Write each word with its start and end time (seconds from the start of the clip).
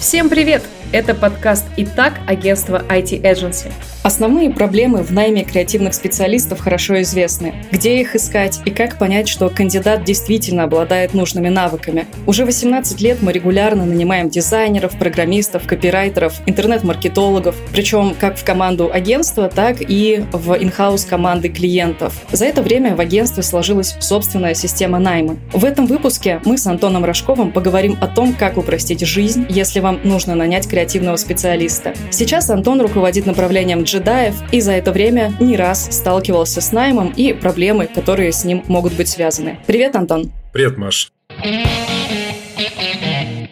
Всем 0.00 0.28
привет! 0.28 0.62
Это 0.92 1.14
подкаст 1.14 1.66
«Итак» 1.76 2.14
агентства 2.26 2.82
IT 2.88 3.22
Agency. 3.22 3.70
Основные 4.02 4.50
проблемы 4.50 5.02
в 5.02 5.12
найме 5.12 5.44
креативных 5.44 5.92
специалистов 5.94 6.58
хорошо 6.58 7.02
известны. 7.02 7.54
Где 7.70 8.00
их 8.00 8.16
искать 8.16 8.58
и 8.64 8.70
как 8.70 8.98
понять, 8.98 9.28
что 9.28 9.50
кандидат 9.50 10.04
действительно 10.04 10.64
обладает 10.64 11.12
нужными 11.12 11.48
навыками. 11.48 12.06
Уже 12.26 12.46
18 12.46 13.00
лет 13.02 13.18
мы 13.20 13.30
регулярно 13.32 13.84
нанимаем 13.84 14.30
дизайнеров, 14.30 14.98
программистов, 14.98 15.66
копирайтеров, 15.66 16.40
интернет-маркетологов, 16.46 17.54
причем 17.72 18.16
как 18.18 18.38
в 18.38 18.44
команду 18.44 18.90
агентства, 18.92 19.48
так 19.48 19.76
и 19.80 20.24
в 20.32 20.54
инхаус 20.54 21.04
команды 21.04 21.50
клиентов. 21.50 22.14
За 22.32 22.46
это 22.46 22.62
время 22.62 22.96
в 22.96 23.00
агентстве 23.00 23.42
сложилась 23.42 23.94
собственная 24.00 24.54
система 24.54 24.98
найма. 24.98 25.36
В 25.52 25.64
этом 25.64 25.86
выпуске 25.86 26.40
мы 26.46 26.56
с 26.56 26.66
Антоном 26.66 27.04
Рожковым 27.04 27.52
поговорим 27.52 27.98
о 28.00 28.06
том, 28.08 28.32
как 28.32 28.56
упростить 28.56 29.06
жизнь, 29.06 29.44
если 29.50 29.80
вам 29.80 30.00
нужно 30.04 30.34
нанять 30.34 30.66
креативного 30.80 31.16
специалиста. 31.16 31.92
Сейчас 32.10 32.48
Антон 32.48 32.80
руководит 32.80 33.26
направлением 33.26 33.82
джедаев 33.82 34.34
и 34.50 34.62
за 34.62 34.72
это 34.72 34.92
время 34.92 35.30
не 35.38 35.54
раз 35.54 35.88
сталкивался 35.90 36.62
с 36.62 36.72
наймом 36.72 37.12
и 37.14 37.34
проблемы, 37.34 37.86
которые 37.86 38.32
с 38.32 38.44
ним 38.44 38.64
могут 38.66 38.94
быть 38.94 39.08
связаны. 39.08 39.58
Привет, 39.66 39.94
Антон. 39.94 40.32
Привет, 40.54 40.78
Маш. 40.78 41.12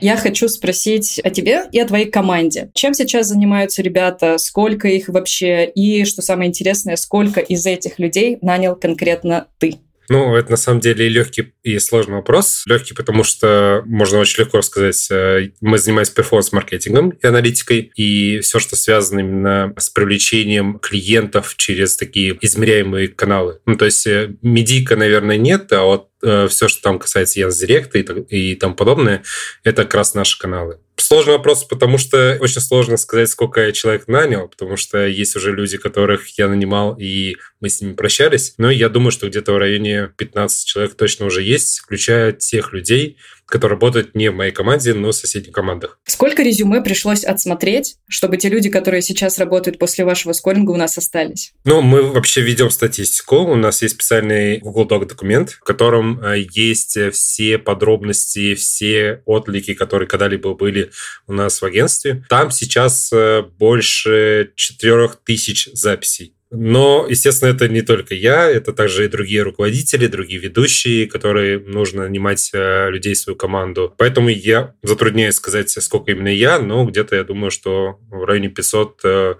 Я 0.01 0.17
хочу 0.17 0.49
спросить 0.49 1.21
о 1.23 1.29
тебе 1.29 1.65
и 1.71 1.79
о 1.79 1.87
твоей 1.87 2.11
команде. 2.11 2.71
Чем 2.73 2.95
сейчас 2.95 3.27
занимаются 3.27 3.83
ребята, 3.83 4.39
сколько 4.39 4.89
их 4.89 5.09
вообще, 5.09 5.67
и, 5.67 6.07
что 6.07 6.23
самое 6.23 6.49
интересное, 6.49 6.97
сколько 6.97 7.41
из 7.41 7.67
этих 7.67 7.99
людей 7.99 8.39
нанял 8.41 8.75
конкретно 8.75 9.49
ты? 9.59 9.75
Ну, 10.09 10.35
это 10.35 10.51
на 10.51 10.57
самом 10.57 10.81
деле 10.81 11.07
и 11.07 11.11
легкий, 11.11 11.53
и 11.63 11.79
сложный 11.79 12.17
вопрос. 12.17 12.63
Легкий, 12.67 12.95
потому 12.95 13.25
что 13.25 13.83
можно 13.87 14.19
очень 14.19 14.43
легко 14.43 14.59
рассказать. 14.59 15.07
Э, 15.11 15.51
мы 15.61 15.79
занимаемся 15.79 16.15
перформанс-маркетингом 16.15 17.11
и 17.11 17.27
аналитикой, 17.27 17.93
и 17.95 18.41
все, 18.41 18.59
что 18.59 18.77
связано 18.77 19.21
именно 19.21 19.75
с 19.77 19.91
привлечением 19.91 20.79
клиентов 20.79 21.57
через 21.57 21.97
такие 21.97 22.39
измеряемые 22.41 23.09
каналы. 23.09 23.61
Ну, 23.67 23.77
то 23.77 23.85
есть 23.85 24.07
э, 24.07 24.35
медийка, 24.41 24.97
наверное, 24.97 25.37
нет, 25.37 25.73
а 25.73 25.83
вот 25.83 26.09
э, 26.23 26.49
все, 26.49 26.69
что 26.69 26.83
там 26.83 26.99
касается 26.99 27.41
Яндекс.Директа 27.41 27.99
и, 27.99 28.53
и 28.53 28.55
тому 28.55 28.75
подобное, 28.75 29.23
это 29.63 29.83
как 29.85 29.95
раз 29.95 30.15
наши 30.15 30.39
каналы. 30.39 30.79
Сложный 30.97 31.35
вопрос, 31.35 31.65
потому 31.65 31.97
что 31.97 32.37
очень 32.41 32.61
сложно 32.61 32.97
сказать, 32.97 33.29
сколько 33.29 33.65
я 33.65 33.73
человек 33.73 34.09
нанял, 34.09 34.49
потому 34.49 34.77
что 34.77 35.07
есть 35.07 35.37
уже 35.37 35.53
люди, 35.53 35.79
которых 35.79 36.27
я 36.39 36.49
нанимал, 36.49 36.97
и 36.99 37.37
мы 37.61 37.69
с 37.69 37.81
ними 37.81 37.95
прощались. 37.95 38.55
Но 38.59 38.71
я 38.71 38.89
думаю, 38.89 39.11
что 39.11 39.29
где-то 39.29 39.53
в 39.53 39.59
районе 39.59 40.11
15 40.17 40.67
человек 40.67 40.95
точно 40.95 41.27
уже 41.27 41.43
есть, 41.43 41.81
включая 41.81 42.33
тех 42.33 42.73
людей, 42.73 43.19
которые 43.49 43.77
работают 43.77 44.15
не 44.15 44.31
в 44.31 44.35
моей 44.35 44.53
команде, 44.53 44.93
но 44.93 45.11
в 45.11 45.15
соседних 45.15 45.53
командах. 45.53 45.99
Сколько 46.05 46.43
резюме 46.43 46.83
пришлось 46.83 47.25
отсмотреть, 47.25 47.97
чтобы 48.07 48.37
те 48.37 48.49
люди, 48.51 48.69
которые 48.69 49.01
сейчас 49.01 49.39
работают 49.39 49.79
после 49.79 50.05
вашего 50.05 50.33
скоринга, 50.33 50.73
у 50.73 50.77
нас 50.77 50.99
остались? 50.99 51.53
Ну, 51.65 51.81
мы 51.81 52.03
вообще 52.03 52.43
ведем 52.43 52.71
статистику. 52.71 53.37
У 53.37 53.57
нас 53.57 53.81
есть 53.81 53.95
специальный 53.95 54.59
Google 54.59 54.87
Doc 54.87 55.07
документ, 55.07 55.53
в 55.53 55.61
котором 55.61 56.21
э, 56.23 56.45
есть 56.53 56.99
все 57.13 57.59
подробности, 57.59 58.55
все 58.55 59.23
отлики, 59.25 59.73
которые 59.73 60.09
когда-либо 60.09 60.55
были 60.55 60.91
у 61.27 61.33
нас 61.33 61.63
в 61.63 61.65
агентстве. 61.65 62.25
Там 62.29 62.51
сейчас 62.51 63.11
э, 63.13 63.43
больше 63.59 64.53
4000 64.57 65.71
записей. 65.73 66.35
Но, 66.51 67.07
естественно, 67.09 67.51
это 67.51 67.69
не 67.69 67.83
только 67.83 68.15
я, 68.15 68.49
это 68.49 68.73
также 68.73 69.05
и 69.05 69.09
другие 69.09 69.43
руководители, 69.43 70.07
другие 70.07 70.41
ведущие, 70.41 71.07
которые 71.07 71.59
нужно 71.59 72.05
нанимать 72.05 72.51
э, 72.55 72.91
людей 72.91 73.15
в 73.15 73.19
свою 73.19 73.37
команду. 73.37 73.95
Поэтому 73.99 74.29
я 74.29 74.75
затрудняюсь 74.83 75.35
сказать, 75.35 75.71
сколько 75.71 76.13
именно 76.13 76.29
я, 76.29 76.59
но 76.59 76.85
где-то 76.85 77.17
я 77.17 77.25
думаю, 77.25 77.51
что 77.51 77.99
в 78.11 78.25
районе 78.25 78.49
500-800 78.49 79.37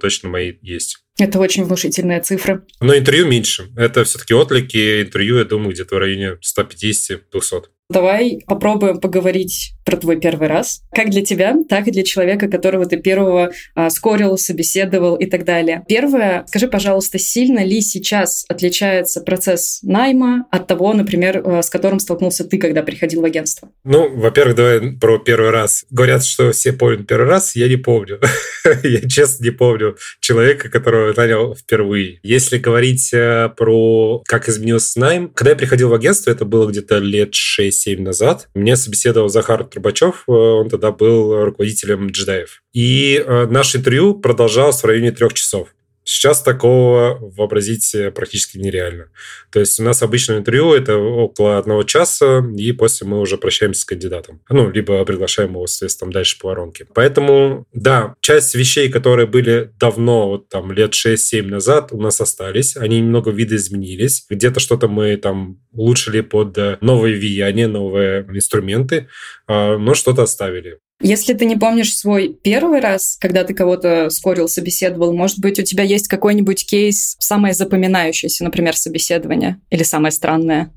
точно 0.00 0.28
мои 0.30 0.54
есть. 0.62 1.04
Это 1.18 1.38
очень 1.38 1.64
внушительная 1.64 2.20
цифра. 2.22 2.64
Но 2.80 2.96
интервью 2.96 3.26
меньше. 3.26 3.68
Это 3.76 4.04
все-таки 4.04 4.32
отлики. 4.32 5.02
Интервью, 5.02 5.36
я 5.36 5.44
думаю, 5.44 5.72
где-то 5.72 5.96
в 5.96 5.98
районе 5.98 6.38
150-200. 6.40 7.64
Давай 7.90 8.38
попробуем 8.46 9.00
поговорить 9.00 9.74
про 9.84 9.96
твой 9.96 10.20
первый 10.20 10.46
раз. 10.46 10.82
Как 10.94 11.10
для 11.10 11.24
тебя, 11.24 11.56
так 11.68 11.88
и 11.88 11.90
для 11.90 12.04
человека, 12.04 12.46
которого 12.46 12.86
ты 12.86 12.98
первого 12.98 13.50
а, 13.74 13.90
скорил, 13.90 14.38
собеседовал 14.38 15.16
и 15.16 15.26
так 15.26 15.44
далее. 15.44 15.84
Первое, 15.88 16.44
скажи, 16.46 16.68
пожалуйста, 16.68 17.18
сильно 17.18 17.64
ли 17.64 17.80
сейчас 17.80 18.44
отличается 18.48 19.20
процесс 19.22 19.80
найма 19.82 20.46
от 20.52 20.68
того, 20.68 20.92
например, 20.92 21.42
а, 21.44 21.62
с 21.62 21.68
которым 21.68 21.98
столкнулся 21.98 22.44
ты, 22.44 22.58
когда 22.58 22.84
приходил 22.84 23.22
в 23.22 23.24
агентство? 23.24 23.70
Ну, 23.82 24.08
во-первых, 24.14 24.54
давай 24.54 24.92
про 24.92 25.18
первый 25.18 25.50
раз. 25.50 25.84
Говорят, 25.90 26.24
что 26.24 26.52
все 26.52 26.72
помнят 26.72 27.08
первый 27.08 27.26
раз, 27.26 27.56
я 27.56 27.66
не 27.66 27.76
помню. 27.76 28.20
я 28.84 29.00
честно 29.08 29.42
не 29.42 29.50
помню 29.50 29.96
человека, 30.20 30.68
которого 30.68 31.12
нанял 31.12 31.56
впервые. 31.56 32.20
Если 32.22 32.58
говорить 32.58 33.12
э, 33.12 33.48
про 33.56 34.22
как 34.26 34.48
изменился 34.48 35.00
найм, 35.00 35.28
когда 35.30 35.50
я 35.50 35.56
приходил 35.56 35.88
в 35.88 35.94
агентство, 35.94 36.30
это 36.30 36.44
было 36.44 36.70
где-то 36.70 36.98
лет 36.98 37.34
6 37.34 37.79
7 37.80 38.02
назад. 38.02 38.48
Меня 38.54 38.76
собеседовал 38.76 39.28
Захар 39.28 39.64
Трубачев, 39.64 40.24
э, 40.28 40.32
он 40.32 40.68
тогда 40.68 40.92
был 40.92 41.44
руководителем 41.44 42.08
джедаев. 42.08 42.62
И 42.72 43.22
э, 43.24 43.46
наше 43.46 43.78
интервью 43.78 44.14
продолжалось 44.14 44.82
в 44.82 44.86
районе 44.86 45.12
трех 45.12 45.32
часов. 45.32 45.68
Сейчас 46.10 46.42
такого 46.42 47.18
вообразить 47.20 47.94
э, 47.94 48.10
практически 48.10 48.58
нереально. 48.58 49.10
То 49.52 49.60
есть 49.60 49.78
у 49.78 49.84
нас 49.84 50.02
обычное 50.02 50.38
интервью 50.38 50.74
это 50.74 50.96
около 50.96 51.56
одного 51.56 51.84
часа, 51.84 52.44
и 52.56 52.72
после 52.72 53.06
мы 53.06 53.20
уже 53.20 53.38
прощаемся 53.38 53.82
с 53.82 53.84
кандидатом. 53.84 54.40
Ну, 54.48 54.68
либо 54.68 55.04
приглашаем 55.04 55.50
его, 55.50 55.68
соответственно, 55.68 56.10
дальше 56.10 56.36
по 56.40 56.48
воронке. 56.48 56.84
Поэтому, 56.94 57.64
да, 57.72 58.16
часть 58.20 58.56
вещей, 58.56 58.90
которые 58.90 59.28
были 59.28 59.70
давно, 59.78 60.30
вот 60.30 60.48
там 60.48 60.72
лет 60.72 60.94
6-7 60.94 61.42
назад, 61.42 61.92
у 61.92 62.00
нас 62.00 62.20
остались. 62.20 62.76
Они 62.76 63.00
немного 63.00 63.30
видоизменились. 63.30 64.26
Где-то 64.28 64.58
что-то 64.58 64.88
мы 64.88 65.16
там 65.16 65.60
улучшили 65.70 66.22
под 66.22 66.58
э, 66.58 66.78
новые 66.80 67.16
влияния, 67.16 67.68
новые 67.68 68.22
инструменты, 68.22 69.08
а, 69.46 69.78
но 69.78 69.94
что-то 69.94 70.22
оставили. 70.22 70.80
Если 71.00 71.32
ты 71.32 71.46
не 71.46 71.56
помнишь 71.56 71.96
свой 71.96 72.28
первый 72.42 72.80
раз, 72.80 73.16
когда 73.18 73.42
ты 73.44 73.54
кого-то 73.54 74.10
скорил, 74.10 74.48
собеседовал, 74.48 75.14
может 75.14 75.38
быть, 75.38 75.58
у 75.58 75.62
тебя 75.62 75.82
есть 75.82 76.08
какой-нибудь 76.08 76.66
кейс, 76.66 77.16
самое 77.18 77.54
запоминающееся, 77.54 78.44
например, 78.44 78.76
собеседование 78.76 79.60
или 79.70 79.82
самое 79.82 80.12
странное? 80.12 80.72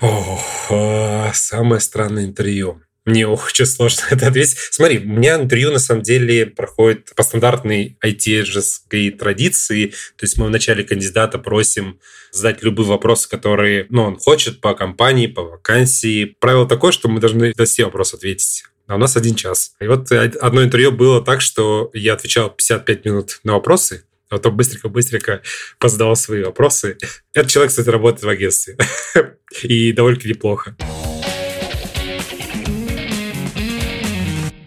Ох, 0.00 0.66
а, 0.70 1.30
самое 1.32 1.80
странное 1.80 2.24
интервью. 2.24 2.82
Мне 3.06 3.26
очень 3.26 3.64
сложно 3.64 4.02
это 4.10 4.28
ответить. 4.28 4.56
Смотри, 4.70 4.98
у 4.98 5.08
меня 5.08 5.36
интервью 5.36 5.72
на 5.72 5.78
самом 5.78 6.02
деле 6.02 6.46
проходит 6.46 7.14
по 7.14 7.22
стандартной 7.22 7.96
it 8.04 9.10
традиции. 9.12 9.86
То 10.16 10.24
есть 10.24 10.36
мы 10.36 10.46
в 10.46 10.50
начале 10.50 10.84
кандидата 10.84 11.38
просим 11.38 12.00
задать 12.32 12.62
любые 12.62 12.86
вопросы, 12.86 13.28
которые 13.28 13.86
ну, 13.88 14.02
он 14.02 14.18
хочет 14.18 14.60
по 14.60 14.74
компании, 14.74 15.26
по 15.26 15.42
вакансии. 15.42 16.36
Правило 16.38 16.68
такое, 16.68 16.92
что 16.92 17.08
мы 17.08 17.20
должны 17.20 17.54
на 17.56 17.64
все 17.64 17.84
вопросы 17.84 18.16
ответить 18.16 18.64
а 18.86 18.96
у 18.96 18.98
нас 18.98 19.16
один 19.16 19.34
час. 19.34 19.74
И 19.80 19.86
вот 19.86 20.10
одно 20.12 20.62
интервью 20.62 20.92
было 20.92 21.24
так, 21.24 21.40
что 21.40 21.90
я 21.94 22.14
отвечал 22.14 22.50
55 22.50 23.04
минут 23.04 23.40
на 23.44 23.54
вопросы, 23.54 24.04
а 24.28 24.36
потом 24.36 24.56
быстренько-быстренько 24.56 25.42
позадавал 25.78 26.16
свои 26.16 26.42
вопросы. 26.42 26.98
Этот 27.32 27.50
человек, 27.50 27.70
кстати, 27.70 27.88
работает 27.88 28.24
в 28.24 28.28
агентстве. 28.28 28.76
И 29.62 29.92
довольно 29.92 30.20
неплохо. 30.24 30.76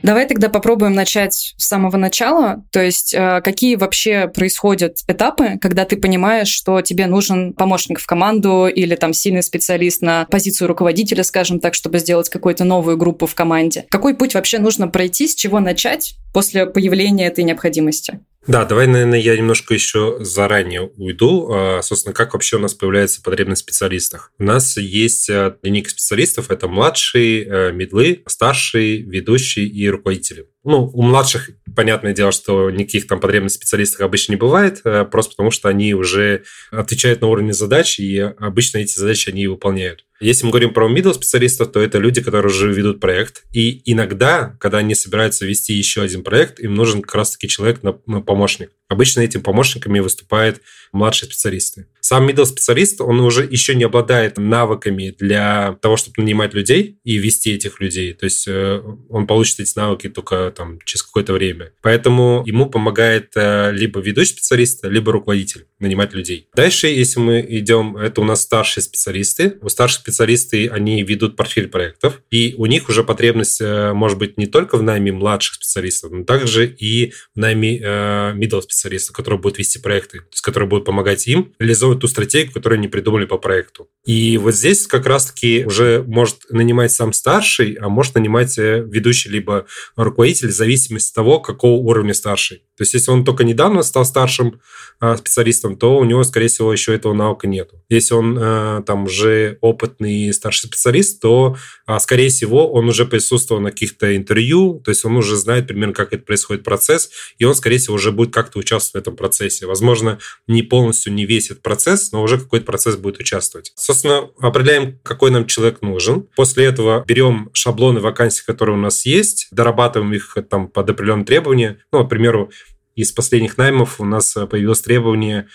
Давай 0.08 0.26
тогда 0.26 0.48
попробуем 0.48 0.94
начать 0.94 1.54
с 1.58 1.68
самого 1.68 1.98
начала. 1.98 2.64
То 2.72 2.82
есть, 2.82 3.14
э, 3.14 3.42
какие 3.44 3.76
вообще 3.76 4.30
происходят 4.30 5.00
этапы, 5.06 5.60
когда 5.60 5.84
ты 5.84 5.98
понимаешь, 5.98 6.48
что 6.48 6.80
тебе 6.80 7.08
нужен 7.08 7.52
помощник 7.52 8.00
в 8.00 8.06
команду 8.06 8.68
или 8.68 8.96
там 8.96 9.12
сильный 9.12 9.44
специалист 9.44 10.02
на 10.02 10.24
позицию 10.32 10.70
руководителя, 10.70 11.26
скажем 11.26 11.60
так, 11.60 11.74
чтобы 11.74 12.00
сделать 12.00 12.30
какую-то 12.30 12.64
новую 12.64 12.96
группу 12.96 13.26
в 13.26 13.36
команде. 13.36 13.86
Какой 13.90 14.16
путь 14.16 14.34
вообще 14.34 14.60
нужно 14.60 14.88
пройти, 14.88 15.28
с 15.28 15.36
чего 15.36 15.60
начать 15.60 16.16
после 16.34 16.68
появления 16.68 17.28
этой 17.28 17.44
необходимости? 17.44 18.22
Да, 18.48 18.64
давай, 18.64 18.88
наверное, 18.88 19.20
я 19.20 19.36
немножко 19.36 19.74
еще 19.74 20.18
заранее 20.22 20.90
уйду. 20.96 21.52
А, 21.52 21.82
собственно, 21.82 22.14
как 22.14 22.34
вообще 22.34 22.56
у 22.56 22.60
нас 22.60 22.74
появляется 22.74 23.22
потребность 23.22 23.62
в 23.62 23.66
специалистах? 23.66 24.32
У 24.40 24.44
нас 24.44 24.78
есть 24.78 25.30
э, 25.30 25.56
линейка 25.64 25.90
специалистов. 25.90 26.50
Это 26.50 26.70
младшие, 26.70 27.44
э, 27.44 27.72
медлы, 27.74 28.24
старшие, 28.26 29.02
ведущие 29.02 29.66
и 29.68 29.90
руководители. 29.90 30.48
Ну, 30.70 30.92
у 30.94 31.02
младших, 31.02 31.52
понятное 31.78 32.12
дело, 32.12 32.34
что 32.34 32.70
никаких 32.70 33.08
там 33.08 33.22
потребностей 33.22 33.60
в 33.60 33.62
специалистах 33.62 34.02
обычно 34.02 34.34
не 34.34 34.36
бывает, 34.36 34.82
э, 34.84 35.06
просто 35.06 35.32
потому 35.32 35.50
что 35.50 35.70
они 35.70 35.94
уже 35.94 36.44
отвечают 36.72 37.22
на 37.22 37.28
уровне 37.28 37.54
задач, 37.54 37.98
и 38.02 38.20
обычно 38.20 38.80
эти 38.80 39.00
задачи 39.00 39.30
они 39.30 39.48
выполняют. 39.48 40.04
Если 40.20 40.46
мы 40.46 40.52
говорим 40.52 40.74
про 40.74 40.92
middle 40.92 41.14
специалистов, 41.14 41.72
то 41.72 41.80
это 41.80 42.00
люди, 42.00 42.22
которые 42.22 42.52
уже 42.52 42.74
ведут 42.74 43.00
проект. 43.00 43.44
И 43.54 43.82
иногда, 43.86 44.58
когда 44.60 44.80
они 44.80 44.94
собираются 44.94 45.46
вести 45.46 45.74
еще 45.74 46.02
один 46.02 46.22
проект, 46.22 46.60
им 46.60 46.74
нужен 46.74 47.02
как 47.02 47.16
раз-таки 47.16 47.48
человек 47.48 47.82
на, 47.82 47.98
на 48.06 48.20
помощник. 48.20 48.72
Обычно 48.90 49.22
этим 49.22 49.42
помощниками 49.42 50.00
выступают 50.00 50.62
младшие 50.94 51.28
специалисты. 51.28 51.88
Сам 52.00 52.30
middle 52.30 52.46
специалист, 52.46 53.02
он 53.02 53.20
уже 53.20 53.44
еще 53.44 53.76
не 53.76 53.84
обладает 53.84 54.38
навыками 54.38 55.14
для 55.20 55.78
того, 55.82 55.98
чтобы 55.98 56.24
нанимать 56.24 56.54
людей 56.54 57.00
и 57.04 57.18
вести 57.18 57.54
этих 57.54 57.82
людей. 57.82 58.14
То 58.14 58.24
есть 58.24 58.48
э, 58.48 58.82
он 59.10 59.28
получит 59.28 59.60
эти 59.60 59.78
навыки 59.78 60.08
только 60.08 60.54
там 60.56 60.80
через 60.86 61.04
какое-то 61.04 61.34
время. 61.34 61.74
Поэтому 61.82 62.44
ему 62.46 62.68
помогает 62.68 63.32
э, 63.36 63.74
либо 63.74 64.00
ведущий 64.00 64.32
специалист, 64.32 64.86
либо 64.86 65.12
руководитель 65.12 65.66
нанимать 65.80 66.14
людей. 66.14 66.48
Дальше, 66.56 66.88
если 66.88 67.20
мы 67.20 67.46
идем, 67.48 67.98
это 67.98 68.22
у 68.22 68.24
нас 68.24 68.42
старшие 68.42 68.84
специалисты. 68.84 69.58
У 69.62 69.68
старших 69.68 70.00
специалисты 70.00 70.70
они 70.70 71.04
ведут 71.04 71.36
портфель 71.36 71.68
проектов, 71.68 72.22
и 72.32 72.56
у 72.58 72.68
них 72.68 72.88
уже 72.88 73.04
потребность 73.04 73.60
э, 73.60 73.92
может 73.92 74.18
быть 74.18 74.38
не 74.38 74.46
только 74.46 74.78
в 74.78 74.84
найме 74.84 75.12
младших 75.12 75.56
специалистов, 75.56 76.12
но 76.12 76.24
также 76.24 76.68
и 76.68 77.12
в 77.36 77.38
найме 77.40 77.78
middle 77.78 78.62
специалистов, 78.62 78.77
которые 79.14 79.40
будут 79.40 79.58
вести 79.58 79.80
проекты, 79.80 80.20
то 80.20 80.26
есть 80.32 80.42
которые 80.42 80.70
будут 80.70 80.86
помогать 80.86 81.28
им 81.28 81.54
реализовывать 81.60 82.02
ту 82.02 82.08
стратегию, 82.08 82.54
которую 82.54 82.78
они 82.78 82.88
придумали 82.88 83.26
по 83.26 83.38
проекту. 83.38 83.90
И 84.06 84.38
вот 84.38 84.54
здесь 84.54 84.88
как 84.88 85.06
раз-таки 85.06 85.66
уже 85.66 86.04
может 86.08 86.50
нанимать 86.50 86.92
сам 86.92 87.14
старший, 87.14 87.74
а 87.74 87.90
может 87.90 88.16
нанимать 88.16 88.58
э, 88.58 88.84
ведущий 88.88 89.30
либо 89.30 89.66
руководитель 89.96 90.48
в 90.48 90.52
зависимости 90.52 91.12
от 91.12 91.16
того, 91.16 91.40
какого 91.40 91.78
уровня 91.78 92.14
старший. 92.14 92.64
То 92.78 92.84
есть 92.84 92.94
если 92.94 93.10
он 93.10 93.26
только 93.26 93.44
недавно 93.44 93.82
стал 93.82 94.06
старшим 94.06 94.62
а, 95.00 95.18
специалистом, 95.18 95.78
то 95.78 95.98
у 95.98 96.04
него, 96.06 96.24
скорее 96.24 96.48
всего, 96.48 96.72
еще 96.72 96.94
этого 96.94 97.14
навыка 97.14 97.48
нету. 97.48 97.84
Если 97.90 98.14
он 98.14 98.38
а, 98.40 98.82
там 98.84 99.06
уже 99.06 99.58
опытный 99.62 100.32
старший 100.32 100.68
специалист, 100.68 101.20
то, 101.20 101.58
а, 101.88 102.00
скорее 102.00 102.30
всего, 102.30 102.72
он 102.72 102.88
уже 102.90 103.06
присутствовал 103.06 103.62
на 103.62 103.72
каких-то 103.72 104.16
интервью, 104.16 104.80
то 104.86 104.90
есть 104.90 105.04
он 105.06 105.18
уже 105.18 105.36
знает 105.38 105.68
примерно, 105.68 105.94
как 105.94 106.14
это 106.14 106.24
происходит 106.24 106.64
процесс, 106.64 107.10
и 107.40 107.46
он, 107.46 107.56
скорее 107.56 107.78
всего, 107.78 107.96
уже 107.96 108.12
будет 108.12 108.32
как-то 108.32 108.60
участвовать 108.68 109.06
в 109.06 109.08
этом 109.08 109.16
процессе. 109.16 109.66
Возможно, 109.66 110.20
не 110.48 110.62
полностью 110.62 111.14
не 111.14 111.26
весь 111.26 111.50
этот 111.50 111.64
процесс, 111.64 112.12
но 112.12 112.22
уже 112.22 112.38
какой-то 112.38 112.66
процесс 112.66 112.98
будет 112.98 113.20
участвовать. 113.20 113.72
Собственно, 113.76 114.30
определяем, 114.40 115.00
какой 115.04 115.32
нам 115.32 115.46
человек 115.46 115.82
нужен. 115.82 116.28
После 116.36 116.66
этого 116.66 117.04
берем 117.08 117.50
шаблоны 117.54 118.00
вакансий, 118.00 118.44
которые 118.46 118.76
у 118.76 118.80
нас 118.80 119.06
есть, 119.06 119.48
дорабатываем 119.52 120.14
их 120.14 120.38
там 120.50 120.68
под 120.68 120.90
определенные 120.90 121.26
требования. 121.26 121.80
Ну, 121.92 122.06
к 122.06 122.10
примеру, 122.10 122.52
из 122.96 123.12
последних 123.12 123.58
наймов 123.58 124.02
у 124.02 124.06
нас 124.06 124.36
появилось 124.50 124.82
требование 124.82 125.48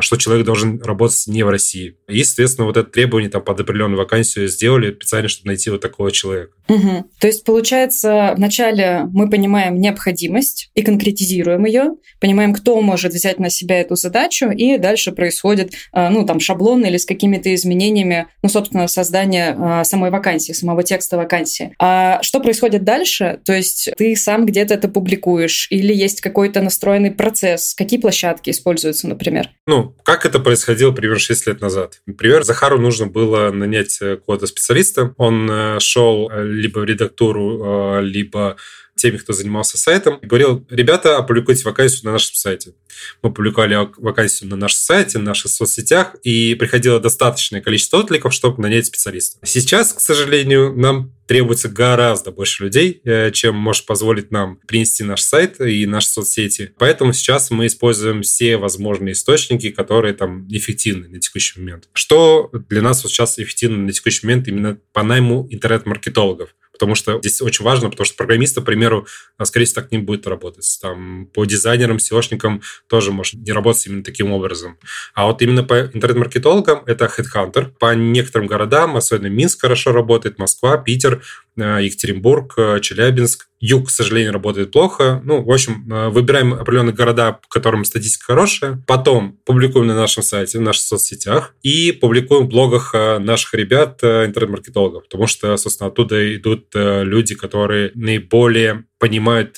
что 0.00 0.16
человек 0.16 0.44
должен 0.44 0.80
работать 0.82 1.26
не 1.26 1.42
в 1.42 1.50
России. 1.50 1.96
И, 2.08 2.22
соответственно, 2.24 2.66
вот 2.66 2.76
это 2.76 2.90
требование 2.90 3.30
там 3.30 3.42
под 3.42 3.60
определенную 3.60 3.98
вакансию 3.98 4.48
сделали 4.48 4.92
специально, 4.92 5.28
чтобы 5.28 5.48
найти 5.48 5.70
вот 5.70 5.80
такого 5.80 6.10
человека. 6.10 6.52
Угу. 6.68 7.10
То 7.20 7.26
есть, 7.26 7.44
получается, 7.44 8.34
вначале 8.36 9.06
мы 9.12 9.30
понимаем 9.30 9.80
необходимость 9.80 10.70
и 10.74 10.82
конкретизируем 10.82 11.64
ее, 11.64 11.92
понимаем, 12.20 12.52
кто 12.52 12.80
может 12.80 13.12
взять 13.12 13.38
на 13.38 13.50
себя 13.50 13.80
эту 13.80 13.96
задачу, 13.96 14.50
и 14.50 14.76
дальше 14.78 15.12
происходит, 15.12 15.72
а, 15.92 16.10
ну, 16.10 16.26
там, 16.26 16.40
шаблон 16.40 16.84
или 16.84 16.96
с 16.96 17.06
какими-то 17.06 17.54
изменениями, 17.54 18.26
ну, 18.42 18.48
собственно, 18.48 18.86
создание 18.88 19.56
а, 19.58 19.84
самой 19.84 20.10
вакансии, 20.10 20.52
самого 20.52 20.82
текста 20.82 21.16
вакансии. 21.16 21.74
А 21.78 22.22
что 22.22 22.40
происходит 22.40 22.84
дальше? 22.84 23.40
То 23.44 23.54
есть 23.54 23.90
ты 23.96 24.14
сам 24.16 24.44
где-то 24.44 24.74
это 24.74 24.88
публикуешь 24.88 25.68
или 25.70 25.94
есть 25.94 26.20
какой-то 26.20 26.60
настроенный 26.60 27.10
процесс? 27.10 27.74
Какие 27.74 28.00
площадки 28.00 28.50
используются, 28.50 29.08
например? 29.08 29.50
Ну, 29.68 29.94
как 30.02 30.24
это 30.24 30.38
происходило 30.38 30.92
примерно 30.92 31.20
6 31.20 31.46
лет 31.46 31.60
назад? 31.60 32.00
Например, 32.06 32.42
Захару 32.42 32.80
нужно 32.80 33.06
было 33.06 33.50
нанять 33.50 33.98
э, 34.00 34.16
какого-то 34.16 34.46
специалиста. 34.46 35.12
Он 35.18 35.46
э, 35.50 35.78
шел 35.78 36.30
э, 36.30 36.42
либо 36.42 36.78
в 36.78 36.84
редактуру, 36.84 38.00
либо 38.00 38.56
теми, 38.98 39.16
кто 39.16 39.32
занимался 39.32 39.78
сайтом, 39.78 40.16
и 40.16 40.26
говорил, 40.26 40.66
ребята, 40.70 41.16
опубликуйте 41.16 41.64
вакансию 41.64 42.04
на 42.04 42.12
нашем 42.12 42.34
сайте. 42.34 42.74
Мы 43.22 43.32
публиковали 43.32 43.88
вакансию 43.96 44.50
на 44.50 44.56
нашем 44.56 44.78
сайте, 44.78 45.18
на 45.18 45.24
наших 45.24 45.50
соцсетях, 45.50 46.16
и 46.22 46.54
приходило 46.54 47.00
достаточное 47.00 47.60
количество 47.60 47.98
откликов, 47.98 48.34
чтобы 48.34 48.60
нанять 48.62 48.86
специалиста. 48.86 49.38
Сейчас, 49.44 49.92
к 49.92 50.00
сожалению, 50.00 50.74
нам 50.76 51.12
требуется 51.28 51.68
гораздо 51.68 52.32
больше 52.32 52.64
людей, 52.64 53.00
э, 53.04 53.30
чем 53.32 53.54
может 53.54 53.84
позволить 53.86 54.30
нам 54.30 54.56
принести 54.66 55.04
наш 55.04 55.20
сайт 55.20 55.60
и 55.60 55.84
наши 55.86 56.08
соцсети. 56.08 56.72
Поэтому 56.78 57.12
сейчас 57.12 57.50
мы 57.50 57.66
используем 57.66 58.22
все 58.22 58.56
возможные 58.56 59.12
источники, 59.12 59.70
которые 59.70 60.14
там 60.14 60.48
эффективны 60.48 61.08
на 61.08 61.20
текущий 61.20 61.60
момент. 61.60 61.88
Что 61.92 62.50
для 62.68 62.80
нас 62.80 63.04
вот 63.04 63.12
сейчас 63.12 63.38
эффективно 63.38 63.76
на 63.78 63.92
текущий 63.92 64.26
момент 64.26 64.48
именно 64.48 64.78
по 64.92 65.02
найму 65.02 65.46
интернет-маркетологов? 65.50 66.54
Потому 66.78 66.94
что 66.94 67.18
здесь 67.18 67.42
очень 67.42 67.64
важно, 67.64 67.90
потому 67.90 68.04
что 68.04 68.16
программисты, 68.16 68.60
к 68.60 68.64
примеру, 68.64 69.06
а, 69.36 69.44
скорее 69.44 69.66
всего, 69.66 69.82
так 69.82 69.90
не 69.90 69.98
будет 69.98 70.28
работать. 70.28 70.78
Там 70.80 71.26
по 71.34 71.44
дизайнерам, 71.44 71.96
SEOшникам 71.96 72.62
тоже 72.86 73.10
может 73.10 73.34
не 73.34 73.52
работать 73.52 73.86
именно 73.88 74.04
таким 74.04 74.30
образом. 74.32 74.78
А 75.14 75.26
вот 75.26 75.42
именно 75.42 75.64
по 75.64 75.80
интернет-маркетологам 75.80 76.84
это 76.86 77.06
Headhunter. 77.06 77.72
По 77.80 77.94
некоторым 77.96 78.46
городам, 78.46 78.96
особенно 78.96 79.26
Минск 79.26 79.60
хорошо 79.60 79.90
работает, 79.92 80.38
Москва, 80.38 80.78
Питер, 80.78 81.22
Екатеринбург, 81.58 82.54
э, 82.56 82.80
Челябинск. 82.80 83.48
Юг, 83.60 83.88
к 83.88 83.90
сожалению, 83.90 84.32
работает 84.32 84.70
плохо. 84.70 85.20
Ну, 85.24 85.42
в 85.42 85.50
общем, 85.50 85.92
э, 85.92 86.08
выбираем 86.10 86.54
определенные 86.54 86.94
города, 86.94 87.40
в 87.42 87.48
которых 87.48 87.86
статистика 87.86 88.26
хорошая. 88.26 88.82
Потом 88.86 89.38
публикуем 89.44 89.86
на 89.86 89.94
нашем 89.94 90.22
сайте, 90.22 90.58
в 90.58 90.62
наших 90.62 90.84
соцсетях 90.84 91.54
и 91.62 91.92
публикуем 91.92 92.46
в 92.46 92.48
блогах 92.48 92.94
наших 92.94 93.54
ребят, 93.54 94.02
интернет-маркетологов, 94.02 95.04
потому 95.04 95.26
что, 95.26 95.56
собственно, 95.56 95.88
оттуда 95.88 96.34
идут 96.36 96.68
люди, 96.74 97.34
которые 97.34 97.90
наиболее 97.94 98.84
понимают, 98.98 99.56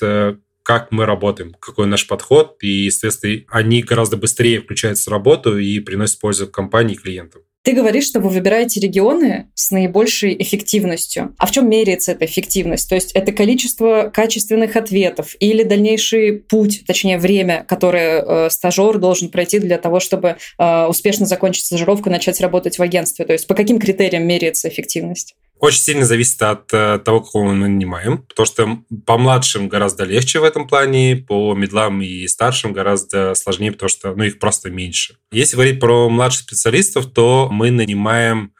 как 0.63 0.91
мы 0.91 1.05
работаем, 1.05 1.55
какой 1.59 1.87
наш 1.87 2.07
подход, 2.07 2.57
и, 2.61 2.85
естественно, 2.85 3.43
они 3.49 3.81
гораздо 3.81 4.17
быстрее 4.17 4.61
включаются 4.61 5.09
в 5.09 5.13
работу 5.13 5.57
и 5.57 5.79
приносят 5.79 6.19
пользу 6.19 6.47
компании 6.47 6.95
и 6.95 6.97
клиентам. 6.97 7.41
Ты 7.63 7.73
говоришь, 7.73 8.07
что 8.07 8.19
вы 8.19 8.29
выбираете 8.29 8.79
регионы 8.79 9.51
с 9.53 9.69
наибольшей 9.69 10.35
эффективностью. 10.41 11.35
А 11.37 11.45
в 11.45 11.51
чем 11.51 11.69
меряется 11.69 12.13
эта 12.13 12.25
эффективность? 12.25 12.89
То 12.89 12.95
есть 12.95 13.11
это 13.11 13.31
количество 13.31 14.09
качественных 14.11 14.75
ответов 14.75 15.35
или 15.39 15.61
дальнейший 15.61 16.39
путь, 16.39 16.83
точнее 16.87 17.19
время, 17.19 17.63
которое 17.67 18.21
э, 18.21 18.49
стажер 18.49 18.97
должен 18.97 19.29
пройти 19.29 19.59
для 19.59 19.77
того, 19.77 19.99
чтобы 19.99 20.37
э, 20.57 20.85
успешно 20.87 21.27
закончить 21.27 21.65
стажировку 21.65 22.09
и 22.09 22.11
начать 22.11 22.41
работать 22.41 22.79
в 22.79 22.81
агентстве? 22.81 23.25
То 23.25 23.33
есть 23.33 23.45
по 23.45 23.53
каким 23.53 23.77
критериям 23.77 24.25
меряется 24.25 24.67
эффективность? 24.67 25.35
Очень 25.61 25.81
сильно 25.81 26.05
зависит 26.05 26.41
от 26.41 26.73
э, 26.73 26.97
того, 27.05 27.21
кого 27.21 27.45
мы 27.45 27.53
нанимаем, 27.53 28.23
потому 28.23 28.47
что 28.47 28.79
по 29.05 29.19
младшим 29.19 29.69
гораздо 29.69 30.05
легче 30.05 30.39
в 30.39 30.43
этом 30.43 30.67
плане, 30.67 31.15
по 31.15 31.53
медлам 31.53 32.01
и 32.01 32.27
старшим 32.27 32.73
гораздо 32.73 33.35
сложнее, 33.35 33.71
потому 33.71 33.89
что 33.89 34.15
ну, 34.15 34.23
их 34.23 34.39
просто 34.39 34.71
меньше. 34.71 35.17
Если 35.31 35.55
говорить 35.55 35.79
про 35.79 36.09
младших 36.09 36.41
специалистов, 36.41 37.13
то 37.13 37.47
мы 37.51 37.69
нанимаем 37.69 38.53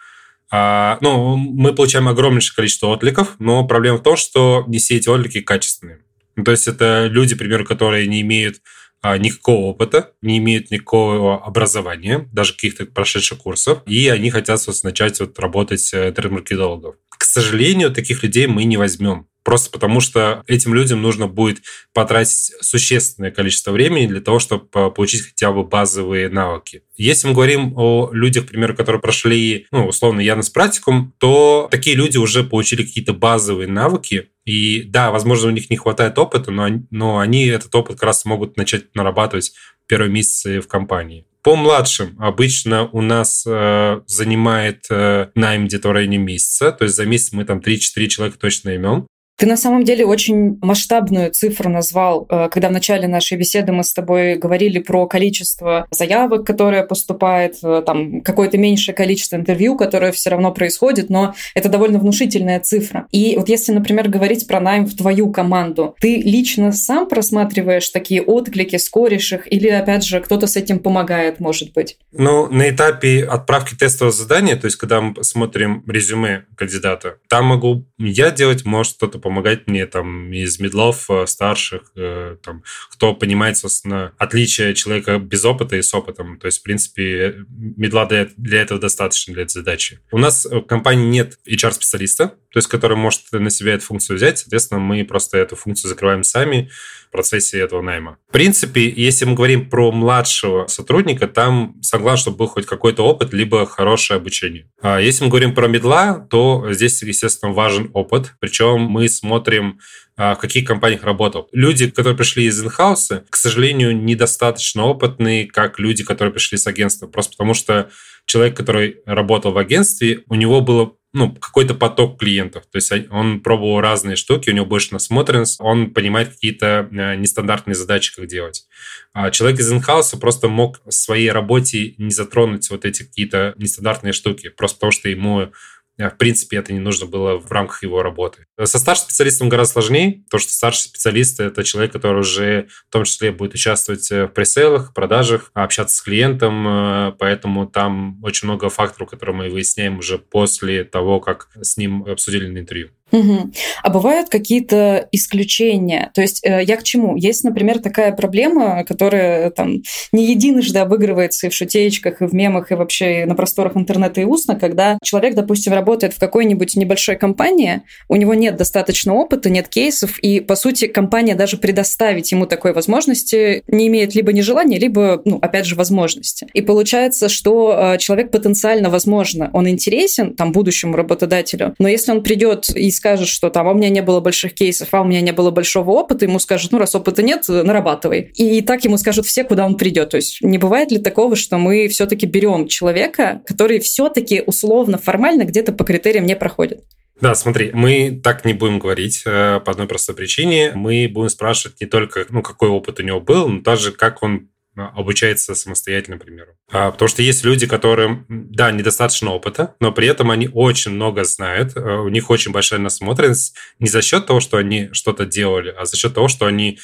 а, 0.52 1.00
ну, 1.02 1.38
мы 1.38 1.74
получаем 1.74 2.08
огромнейшее 2.08 2.56
количество 2.56 2.88
откликов, 2.88 3.36
но 3.40 3.66
проблема 3.66 3.98
в 3.98 4.04
том, 4.04 4.16
что 4.16 4.64
не 4.68 4.78
все 4.78 4.98
эти 4.98 5.10
отклики 5.10 5.42
качественные. 5.42 6.02
Ну, 6.36 6.44
то 6.44 6.52
есть 6.52 6.68
это 6.68 7.08
люди, 7.10 7.34
например, 7.34 7.66
которые 7.66 8.06
не 8.06 8.22
имеют 8.22 8.58
никакого 9.04 9.68
опыта, 9.68 10.12
не 10.22 10.38
имеют 10.38 10.72
никакого 10.72 11.44
образования, 11.44 12.30
даже 12.32 12.54
каких-то 12.54 12.86
прошедших 12.86 13.40
курсов, 13.40 13.80
и 13.86 14.08
они 14.10 14.30
хотят 14.30 14.66
вот, 14.68 14.84
начать 14.84 15.20
вот, 15.20 15.38
работать 15.40 15.90
трейд-маркетологом. 15.92 16.96
К 17.10 17.24
сожалению, 17.24 17.92
таких 17.92 18.24
людей 18.24 18.48
мы 18.48 18.64
не 18.64 18.78
возьмем. 18.78 19.28
Просто 19.44 19.72
потому, 19.72 20.02
что 20.02 20.44
этим 20.46 20.76
людям 20.76 21.02
нужно 21.02 21.28
будет 21.28 21.64
потратить 21.94 22.54
существенное 22.62 23.32
количество 23.32 23.72
времени 23.72 24.06
для 24.06 24.22
того, 24.22 24.38
чтобы 24.38 24.92
получить 24.92 25.24
хотя 25.24 25.52
бы 25.52 25.64
базовые 25.64 26.30
навыки. 26.30 26.84
Если 26.96 27.28
мы 27.28 27.34
говорим 27.34 27.74
о 27.76 28.12
людях, 28.14 28.46
к 28.46 28.50
примеру, 28.50 28.76
которые 28.76 29.02
прошли, 29.02 29.66
ну, 29.72 29.88
условно, 29.88 30.20
Янос 30.20 30.52
практикум, 30.52 31.14
то 31.18 31.68
такие 31.72 31.96
люди 31.96 32.18
уже 32.18 32.44
получили 32.44 32.84
какие-то 32.84 33.14
базовые 33.14 33.68
навыки, 33.68 34.30
и 34.46 34.84
да, 34.84 35.12
возможно, 35.12 35.50
у 35.50 35.52
них 35.52 35.70
не 35.70 35.78
хватает 35.78 36.18
опыта, 36.18 36.52
но, 36.52 36.68
но 36.90 37.20
они 37.20 37.46
этот 37.46 37.74
опыт 37.76 37.96
как 37.96 38.04
раз 38.04 38.26
могут 38.26 38.58
начать 38.58 38.94
нарабатывать 38.96 39.54
первые 39.88 40.12
месяцы 40.12 40.62
в 40.62 40.68
компании. 40.68 41.26
По 41.44 41.56
младшим 41.56 42.16
обычно 42.20 42.88
у 42.92 43.02
нас 43.02 43.44
э, 43.48 44.02
занимает 44.06 44.86
э, 44.92 45.30
найм 45.34 45.66
где-то 45.66 45.90
в 45.90 45.92
районе 45.92 46.18
месяца, 46.18 46.72
то 46.72 46.84
есть 46.84 46.96
за 46.96 47.06
месяц 47.06 47.32
мы 47.32 47.46
там 47.46 47.60
3-4 47.60 48.08
человека 48.08 48.40
точно 48.40 48.70
наймем. 48.70 49.08
Ты 49.42 49.48
на 49.48 49.58
самом 49.58 49.84
деле 49.84 50.06
очень 50.06 50.60
масштабную 50.62 51.32
цифру 51.32 51.68
назвал, 51.68 52.28
э, 52.30 52.48
когда 52.52 52.70
в 52.70 52.74
начале 52.74 53.08
нашей 53.08 53.40
беседы 53.40 53.72
мы 53.72 53.84
с 53.84 53.92
тобой 53.92 54.36
говорили 54.36 54.78
про 54.78 55.08
количество 55.08 55.88
заявок, 55.90 56.46
которое 56.46 56.84
поступает, 56.84 57.56
э, 57.64 57.82
там 57.84 58.22
какое-то 58.22 58.60
меньшее 58.60 58.94
количество 58.94 59.38
интервью, 59.38 59.76
которое 59.76 60.12
все 60.12 60.30
равно 60.30 60.52
происходит, 60.52 61.10
но 61.10 61.34
это 61.56 61.70
довольно 61.70 61.98
внушительная 61.98 62.60
цифра. 62.60 63.08
И 63.10 63.34
вот 63.36 63.50
если, 63.50 63.72
например, 63.72 64.10
говорить 64.10 64.46
про 64.46 64.60
найм 64.60 64.86
в 64.86 64.96
твою 64.96 65.32
команду, 65.32 65.96
ты 66.00 66.18
лично 66.18 66.72
сам 66.72 67.10
просматриваешь 67.10 67.90
такие 67.90 68.22
отклики, 68.22 68.76
скоришь 68.76 69.34
их, 69.34 69.52
или, 69.52 69.70
опять 69.70 70.04
же, 70.04 70.20
кто-то 70.20 70.46
с 70.46 70.56
этим 70.56 70.78
помогает, 70.78 71.40
может 71.40 71.74
быть? 71.74 71.98
Ну, 72.12 72.48
на 72.48 72.70
этапе 72.70 73.24
отправки 73.24 73.74
тестового 73.74 74.14
задания, 74.14 74.56
то 74.56 74.66
есть 74.66 74.78
когда 74.78 75.02
мы 75.02 75.24
смотрим 75.24 75.84
резюме 75.88 76.46
кандидата, 76.56 77.16
там 77.28 77.46
могу 77.46 77.88
я 77.98 78.30
делать, 78.30 78.66
может 78.66 78.98
кто-то 78.98 79.18
помогать 79.18 79.31
помогать 79.32 79.66
мне 79.66 79.86
там 79.86 80.34
из 80.34 80.60
медлов 80.60 81.10
э, 81.10 81.26
старших, 81.26 81.94
э, 81.96 82.36
там, 82.44 82.64
кто 82.90 83.14
понимает, 83.14 83.56
собственно, 83.58 84.12
отличие 84.18 84.76
человека 84.76 85.20
без 85.20 85.46
опыта 85.46 85.78
и 85.78 85.82
с 85.82 85.94
опытом. 85.94 86.38
То 86.38 86.48
есть, 86.48 86.60
в 86.60 86.64
принципе, 86.64 87.46
медла 87.50 88.06
для, 88.06 88.28
для 88.36 88.62
этого 88.62 88.78
достаточно, 88.78 89.34
для 89.34 89.44
этой 89.44 89.54
задачи. 89.54 90.02
У 90.12 90.18
нас 90.18 90.46
в 90.46 90.64
компании 90.64 91.08
нет 91.08 91.40
HR-специалиста, 91.48 92.36
то 92.52 92.58
есть, 92.58 92.68
который 92.68 92.98
может 92.98 93.22
на 93.32 93.50
себя 93.50 93.76
эту 93.76 93.86
функцию 93.86 94.18
взять. 94.18 94.40
Соответственно, 94.40 94.82
мы 94.82 95.06
просто 95.06 95.38
эту 95.38 95.56
функцию 95.56 95.88
закрываем 95.88 96.24
сами 96.24 96.70
в 97.08 97.12
процессе 97.12 97.60
этого 97.60 97.82
найма. 97.82 98.18
В 98.28 98.34
принципе, 98.34 98.90
если 98.90 99.24
мы 99.24 99.36
говорим 99.36 99.70
про 99.70 99.92
младшего 99.92 100.68
сотрудника, 100.68 101.28
там 101.28 101.76
согласен, 101.82 102.22
чтобы 102.24 102.38
был 102.38 102.48
хоть 102.48 102.66
какой-то 102.66 103.04
опыт, 103.04 103.34
либо 103.34 103.66
хорошее 103.66 104.18
обучение. 104.18 104.70
А 104.82 105.00
если 105.00 105.24
мы 105.24 105.30
говорим 105.30 105.54
про 105.54 105.68
медла, 105.68 106.28
то 106.30 106.68
здесь, 106.72 107.02
естественно, 107.04 107.54
важен 107.54 107.90
опыт. 107.94 108.34
Причем 108.40 108.82
мы 108.82 109.08
смотрим 109.18 109.80
а, 110.18 110.36
в 110.36 110.40
каких 110.40 110.68
компаниях 110.68 111.04
работал. 111.04 111.50
Люди, 111.52 111.90
которые 111.90 112.16
пришли 112.16 112.46
из 112.46 112.64
инхауса, 112.64 113.26
к 113.30 113.36
сожалению, 113.36 113.96
недостаточно 113.96 114.84
опытные, 114.84 115.48
как 115.48 115.80
люди, 115.80 116.04
которые 116.04 116.34
пришли 116.34 116.58
с 116.58 116.68
агентства. 116.68 117.08
Просто 117.08 117.32
потому 117.32 117.54
что 117.54 117.90
человек, 118.26 118.56
который 118.56 118.98
работал 119.06 119.52
в 119.52 119.58
агентстве, 119.58 120.24
у 120.28 120.36
него 120.36 120.62
было 120.62 120.94
ну, 121.14 121.34
какой-то 121.34 121.74
поток 121.74 122.20
клиентов. 122.20 122.64
То 122.72 122.78
есть 122.78 122.92
он 123.10 123.42
пробовал 123.42 123.82
разные 123.82 124.16
штуки, 124.16 124.50
у 124.50 124.54
него 124.54 124.66
больше 124.66 124.94
насмотренность, 124.94 125.60
он 125.60 125.92
понимает 125.92 126.30
какие-то 126.30 126.88
э, 126.90 127.16
нестандартные 127.16 127.76
задачи, 127.76 128.16
как 128.16 128.28
делать. 128.28 128.66
А 129.14 129.30
человек 129.30 129.60
из 129.60 129.72
инхауса 129.72 130.18
просто 130.18 130.48
мог 130.48 130.82
в 130.86 130.92
своей 130.92 131.30
работе 131.32 131.96
не 131.98 132.12
затронуть 132.12 132.70
вот 132.70 132.86
эти 132.86 133.04
какие-то 133.04 133.54
нестандартные 133.58 134.14
штуки, 134.14 134.50
просто 134.50 134.78
потому 134.78 134.92
что 134.92 135.10
ему 135.10 135.52
в 135.98 136.18
принципе, 136.18 136.58
это 136.58 136.74
не 136.74 136.80
нужно 136.80 137.06
было 137.06 137.38
в 137.38 137.52
рамках 137.52 137.84
его 137.84 138.02
работы. 138.02 138.46
Со 138.62 138.80
старшим 138.80 139.06
специалистом 139.06 139.50
гораздо 139.50 139.74
сложнее, 139.74 140.24
потому 140.26 140.42
что 140.42 140.52
старший 140.52 140.84
специалист– 140.84 141.40
это 141.40 141.64
человек, 141.64 141.92
который 141.92 142.20
уже 142.20 142.68
в 142.90 142.92
том 142.92 143.04
числе 143.04 143.32
будет 143.32 143.54
участвовать 143.54 144.12
э, 144.12 144.26
в 144.26 144.30
пресейлах, 144.30 144.94
продажах, 144.94 145.52
общаться 145.54 145.96
с 145.96 146.02
клиентом, 146.02 147.16
поэтому 147.20 147.68
там 147.68 148.24
очень 148.24 148.48
много 148.48 148.70
факторов, 148.70 149.10
которые 149.10 149.36
мы 149.36 149.50
выясняем 149.50 150.00
уже 150.00 150.18
после 150.18 150.84
того, 150.84 151.20
как 151.20 151.50
с 151.62 151.78
ним 151.78 152.04
обсудили 152.06 152.48
на 152.48 152.60
интервью. 152.60 152.90
Угу. 153.12 153.52
А 153.84 153.90
бывают 153.90 154.30
какие-то 154.30 155.08
исключения? 155.12 156.12
То 156.14 156.22
есть 156.22 156.42
э, 156.46 156.64
я 156.64 156.78
к 156.78 156.84
чему? 156.84 157.16
Есть, 157.16 157.44
например, 157.44 157.80
такая 157.80 158.14
проблема, 158.14 158.84
которая 158.86 159.50
там 159.50 159.82
не 160.12 160.26
единожды 160.26 160.80
обыгрывается 160.80 161.48
и 161.48 161.50
в 161.50 161.54
шутеечках, 161.54 162.22
и 162.22 162.26
в 162.26 162.34
мемах, 162.34 162.72
и 162.72 162.76
вообще 162.76 163.26
на 163.26 163.36
просторах 163.36 163.76
интернета 163.76 164.22
и 164.22 164.24
устно, 164.24 164.56
когда 164.56 164.98
человек, 165.04 165.36
допустим, 165.36 165.74
работает 165.74 166.14
в 166.14 166.20
какой-нибудь 166.20 166.76
небольшой 166.76 167.16
компании, 167.18 167.82
у 168.08 168.16
него 168.16 168.34
нет 168.34 168.56
достаточно 168.56 169.14
опыта, 169.14 169.50
нет 169.50 169.68
кейсов, 169.68 170.18
и, 170.20 170.40
по 170.40 170.56
сути, 170.56 170.88
компания 170.88 171.36
даже 171.36 171.58
предоставить 171.58 172.32
ему 172.32 172.46
такой 172.46 172.74
возможности 172.74 173.64
не 173.68 173.88
имеет 173.88 174.16
либо 174.16 174.32
нежелания, 174.32 174.80
либо, 174.80 175.22
ну, 175.26 175.38
опять 175.42 175.66
же, 175.66 175.76
возможности. 175.76 176.48
И 176.54 176.62
получается, 176.62 177.28
что 177.28 177.94
э, 177.96 177.98
человек 177.98 178.32
потенциально, 178.32 178.90
возможно, 178.90 179.50
он 179.54 179.68
интересен 179.68 180.36
там 180.36 180.52
будущему 180.52 180.96
работодателю, 180.96 181.76
но 181.78 181.88
если 181.88 182.12
он 182.12 182.24
придет 182.24 182.70
из 182.70 183.01
скажет, 183.02 183.28
что 183.28 183.50
там, 183.50 183.68
а 183.68 183.72
у 183.72 183.74
меня 183.74 183.90
не 183.90 184.02
было 184.02 184.20
больших 184.20 184.54
кейсов, 184.54 184.90
а 184.92 185.02
у 185.02 185.06
меня 185.06 185.22
не 185.22 185.32
было 185.32 185.50
большого 185.50 185.90
опыта, 185.90 186.26
ему 186.26 186.38
скажут, 186.38 186.72
ну, 186.72 186.78
раз 186.78 186.94
опыта 186.94 187.24
нет, 187.24 187.46
нарабатывай. 187.48 188.32
И 188.36 188.62
так 188.62 188.86
ему 188.86 188.98
скажут 188.98 189.26
все, 189.26 189.44
куда 189.44 189.66
он 189.66 189.76
придет. 189.76 190.12
То 190.12 190.18
есть 190.18 190.40
не 190.42 190.60
бывает 190.60 190.92
ли 190.92 191.00
такого, 191.00 191.36
что 191.36 191.58
мы 191.58 191.88
все-таки 191.88 192.28
берем 192.28 192.68
человека, 192.68 193.42
который 193.48 193.80
все-таки 193.80 194.44
условно, 194.46 195.00
формально 195.00 195.46
где-то 195.46 195.74
по 195.74 195.84
критериям 195.84 196.28
не 196.28 196.36
проходит? 196.36 196.84
Да, 197.20 197.34
смотри, 197.34 197.72
мы 197.74 198.20
так 198.24 198.46
не 198.46 198.54
будем 198.54 198.78
говорить 198.78 199.24
э, 199.26 199.60
по 199.66 199.72
одной 199.72 199.88
простой 199.88 200.16
причине. 200.16 200.74
Мы 200.76 201.10
будем 201.12 201.30
спрашивать 201.30 201.82
не 201.82 201.88
только, 201.88 202.26
ну, 202.30 202.44
какой 202.44 202.70
опыт 202.70 203.00
у 203.00 203.04
него 203.04 203.20
был, 203.20 203.48
но 203.48 203.62
даже 203.62 203.92
как 203.92 204.22
он 204.22 204.50
обучается 204.90 205.56
самостоятельно, 205.56 206.18
к 206.18 206.22
примеру. 206.22 206.56
А, 206.72 206.92
потому 206.92 207.10
что 207.10 207.22
есть 207.22 207.44
люди, 207.44 207.68
которым, 207.68 208.26
да, 208.30 208.72
недостаточно 208.72 209.32
опыта, 209.32 209.76
но 209.80 209.92
при 209.92 210.08
этом 210.08 210.32
они 210.32 210.50
очень 210.52 210.92
много 210.92 211.24
знают, 211.24 211.76
э, 211.76 211.80
у 211.80 212.10
них 212.10 212.30
очень 212.30 212.52
большая 212.52 212.80
насмотренность 212.80 213.56
не 213.80 213.88
за 213.88 214.02
счет 214.02 214.26
того, 214.26 214.40
что 214.40 214.58
они 214.58 214.90
что-то 214.94 215.26
делали, 215.26 215.74
а 215.78 215.86
за 215.86 215.98
счет 215.98 216.14
того, 216.14 216.28
что 216.28 216.46
они 216.46 216.80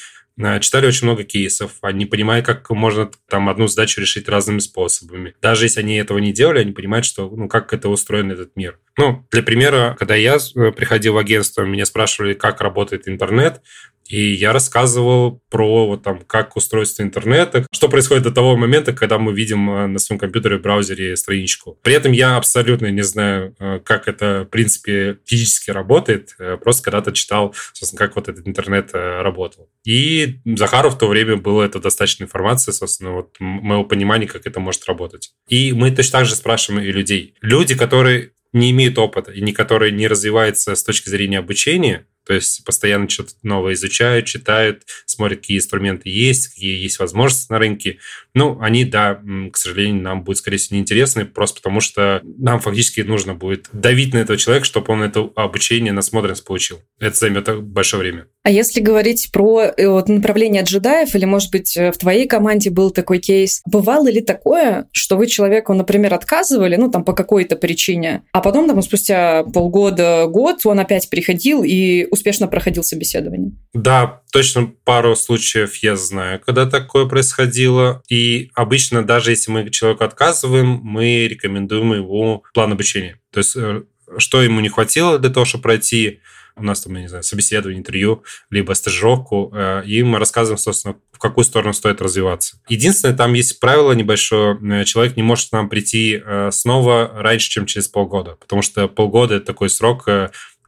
читали 0.60 0.86
очень 0.86 1.06
много 1.06 1.24
кейсов, 1.24 1.72
они 1.80 2.06
понимают, 2.06 2.46
как 2.46 2.70
можно 2.70 3.10
там 3.28 3.48
одну 3.48 3.66
задачу 3.66 4.00
решить 4.00 4.28
разными 4.28 4.60
способами. 4.60 5.34
Даже 5.42 5.64
если 5.64 5.80
они 5.80 5.96
этого 5.96 6.18
не 6.18 6.32
делали, 6.32 6.60
они 6.60 6.72
понимают, 6.72 7.04
что, 7.04 7.28
ну, 7.28 7.48
как 7.48 7.74
это 7.74 7.88
устроен 7.88 8.30
этот 8.30 8.54
мир. 8.54 8.78
Ну, 8.96 9.26
для 9.32 9.42
примера, 9.42 9.96
когда 9.98 10.14
я 10.14 10.36
э, 10.36 10.70
приходил 10.72 11.14
в 11.14 11.18
агентство, 11.18 11.62
меня 11.62 11.86
спрашивали, 11.86 12.34
как 12.34 12.60
работает 12.60 13.08
интернет, 13.08 13.62
и 14.08 14.32
я 14.32 14.52
рассказывал 14.52 15.42
про 15.50 15.86
вот, 15.86 16.02
там, 16.02 16.20
как 16.26 16.56
устройство 16.56 17.02
интернета, 17.02 17.66
что 17.70 17.88
происходит 17.88 18.24
до 18.24 18.32
того 18.32 18.56
момента, 18.56 18.92
когда 18.92 19.18
мы 19.18 19.32
видим 19.34 19.70
э, 19.70 19.86
на 19.86 19.98
своем 19.98 20.18
компьютере 20.18 20.58
браузере 20.58 21.16
страничку. 21.16 21.78
При 21.82 21.94
этом 21.94 22.12
я 22.12 22.36
абсолютно 22.36 22.86
не 22.90 23.02
знаю, 23.02 23.54
э, 23.58 23.80
как 23.84 24.08
это, 24.08 24.44
в 24.46 24.50
принципе, 24.50 25.18
физически 25.26 25.70
работает. 25.70 26.34
Э, 26.38 26.56
просто 26.56 26.84
когда-то 26.84 27.12
читал, 27.12 27.54
собственно, 27.74 27.98
как 27.98 28.16
вот 28.16 28.28
этот 28.28 28.48
интернет 28.48 28.90
работал. 28.92 29.68
И 29.84 30.40
Захару 30.56 30.90
в 30.90 30.98
то 30.98 31.06
время 31.06 31.36
было 31.36 31.62
это 31.62 31.78
достаточно 31.78 32.24
информации, 32.24 32.72
собственно, 32.72 33.12
вот 33.12 33.36
моего 33.38 33.84
понимания, 33.84 34.26
как 34.26 34.46
это 34.46 34.58
может 34.58 34.86
работать. 34.86 35.32
И 35.48 35.72
мы 35.72 35.90
точно 35.90 36.20
так 36.20 36.26
же 36.26 36.34
спрашиваем 36.34 36.82
и 36.82 36.92
людей. 36.92 37.34
Люди, 37.42 37.76
которые 37.76 38.32
не 38.52 38.70
имеют 38.70 38.98
опыта 38.98 39.30
и 39.30 39.40
не 39.40 39.52
которые 39.52 39.92
не 39.92 40.08
развиваются 40.08 40.74
с 40.74 40.82
точки 40.82 41.08
зрения 41.08 41.38
обучения, 41.38 42.06
то 42.28 42.34
есть 42.34 42.62
постоянно 42.62 43.08
что-то 43.08 43.32
новое 43.42 43.72
изучают, 43.72 44.26
читают, 44.26 44.82
смотрят, 45.06 45.40
какие 45.40 45.56
инструменты 45.56 46.10
есть, 46.10 46.48
какие 46.48 46.78
есть 46.78 46.98
возможности 46.98 47.50
на 47.50 47.58
рынке. 47.58 48.00
Ну, 48.34 48.60
они, 48.60 48.84
да, 48.84 49.22
к 49.50 49.56
сожалению, 49.56 50.02
нам 50.02 50.24
будут, 50.24 50.36
скорее 50.36 50.58
всего, 50.58 50.76
неинтересны, 50.76 51.24
просто 51.24 51.62
потому 51.62 51.80
что 51.80 52.20
нам 52.22 52.60
фактически 52.60 53.00
нужно 53.00 53.32
будет 53.32 53.70
давить 53.72 54.12
на 54.12 54.18
этого 54.18 54.38
человека, 54.38 54.66
чтобы 54.66 54.92
он 54.92 55.02
это 55.02 55.30
обучение, 55.36 55.94
насмотренность 55.94 56.44
получил. 56.44 56.82
Это 57.00 57.16
займет 57.16 57.62
большое 57.62 58.02
время. 58.02 58.26
А 58.44 58.50
если 58.50 58.80
говорить 58.80 59.30
про 59.32 59.64
э, 59.64 59.88
вот, 59.88 60.08
направление 60.08 60.62
джедаев, 60.62 61.14
или, 61.14 61.24
может 61.24 61.50
быть, 61.50 61.76
э, 61.76 61.92
в 61.92 61.98
твоей 61.98 62.26
команде 62.26 62.70
был 62.70 62.90
такой 62.90 63.18
кейс, 63.18 63.60
бывало 63.66 64.08
ли 64.08 64.20
такое, 64.20 64.86
что 64.92 65.16
вы 65.16 65.26
человеку, 65.26 65.74
например, 65.74 66.14
отказывали, 66.14 66.76
ну, 66.76 66.90
там, 66.90 67.04
по 67.04 67.12
какой-то 67.12 67.56
причине, 67.56 68.22
а 68.32 68.40
потом, 68.40 68.68
там, 68.68 68.80
спустя 68.80 69.44
полгода, 69.44 70.26
год 70.28 70.60
он 70.64 70.80
опять 70.80 71.10
приходил 71.10 71.62
и 71.62 72.06
успешно 72.10 72.46
проходил 72.46 72.82
собеседование. 72.84 73.52
Да, 73.74 74.22
точно 74.32 74.72
пару 74.84 75.14
случаев 75.16 75.76
я 75.82 75.96
знаю, 75.96 76.40
когда 76.40 76.64
такое 76.66 77.06
происходило. 77.06 78.02
И 78.08 78.50
обычно, 78.54 79.04
даже 79.04 79.32
если 79.32 79.50
мы 79.50 79.68
человеку 79.70 80.04
отказываем, 80.04 80.80
мы 80.82 81.26
рекомендуем 81.28 81.92
его 81.92 82.44
план 82.54 82.72
обучения. 82.72 83.18
То 83.32 83.38
есть, 83.38 83.56
э, 83.56 83.82
что 84.16 84.42
ему 84.42 84.60
не 84.60 84.68
хватило 84.68 85.18
для 85.18 85.30
того, 85.30 85.44
чтобы 85.44 85.62
пройти 85.62 86.20
у 86.58 86.64
нас 86.64 86.80
там, 86.80 86.94
я 86.94 87.02
не 87.02 87.08
знаю, 87.08 87.22
собеседование, 87.22 87.78
интервью, 87.78 88.24
либо 88.50 88.72
стажировку, 88.72 89.52
э, 89.54 89.82
и 89.86 90.02
мы 90.02 90.18
рассказываем, 90.18 90.58
собственно, 90.58 90.96
в 91.12 91.18
какую 91.18 91.44
сторону 91.44 91.72
стоит 91.72 92.00
развиваться. 92.00 92.60
Единственное, 92.68 93.16
там 93.16 93.32
есть 93.34 93.60
правило 93.60 93.92
небольшое, 93.92 94.58
э, 94.62 94.84
человек 94.84 95.16
не 95.16 95.22
может 95.22 95.50
к 95.50 95.52
нам 95.52 95.68
прийти 95.68 96.22
снова 96.50 97.10
раньше, 97.14 97.50
чем 97.50 97.66
через 97.66 97.88
полгода, 97.88 98.36
потому 98.40 98.62
что 98.62 98.88
полгода– 98.88 99.34
это 99.36 99.46
такой 99.46 99.70
срок, 99.70 100.08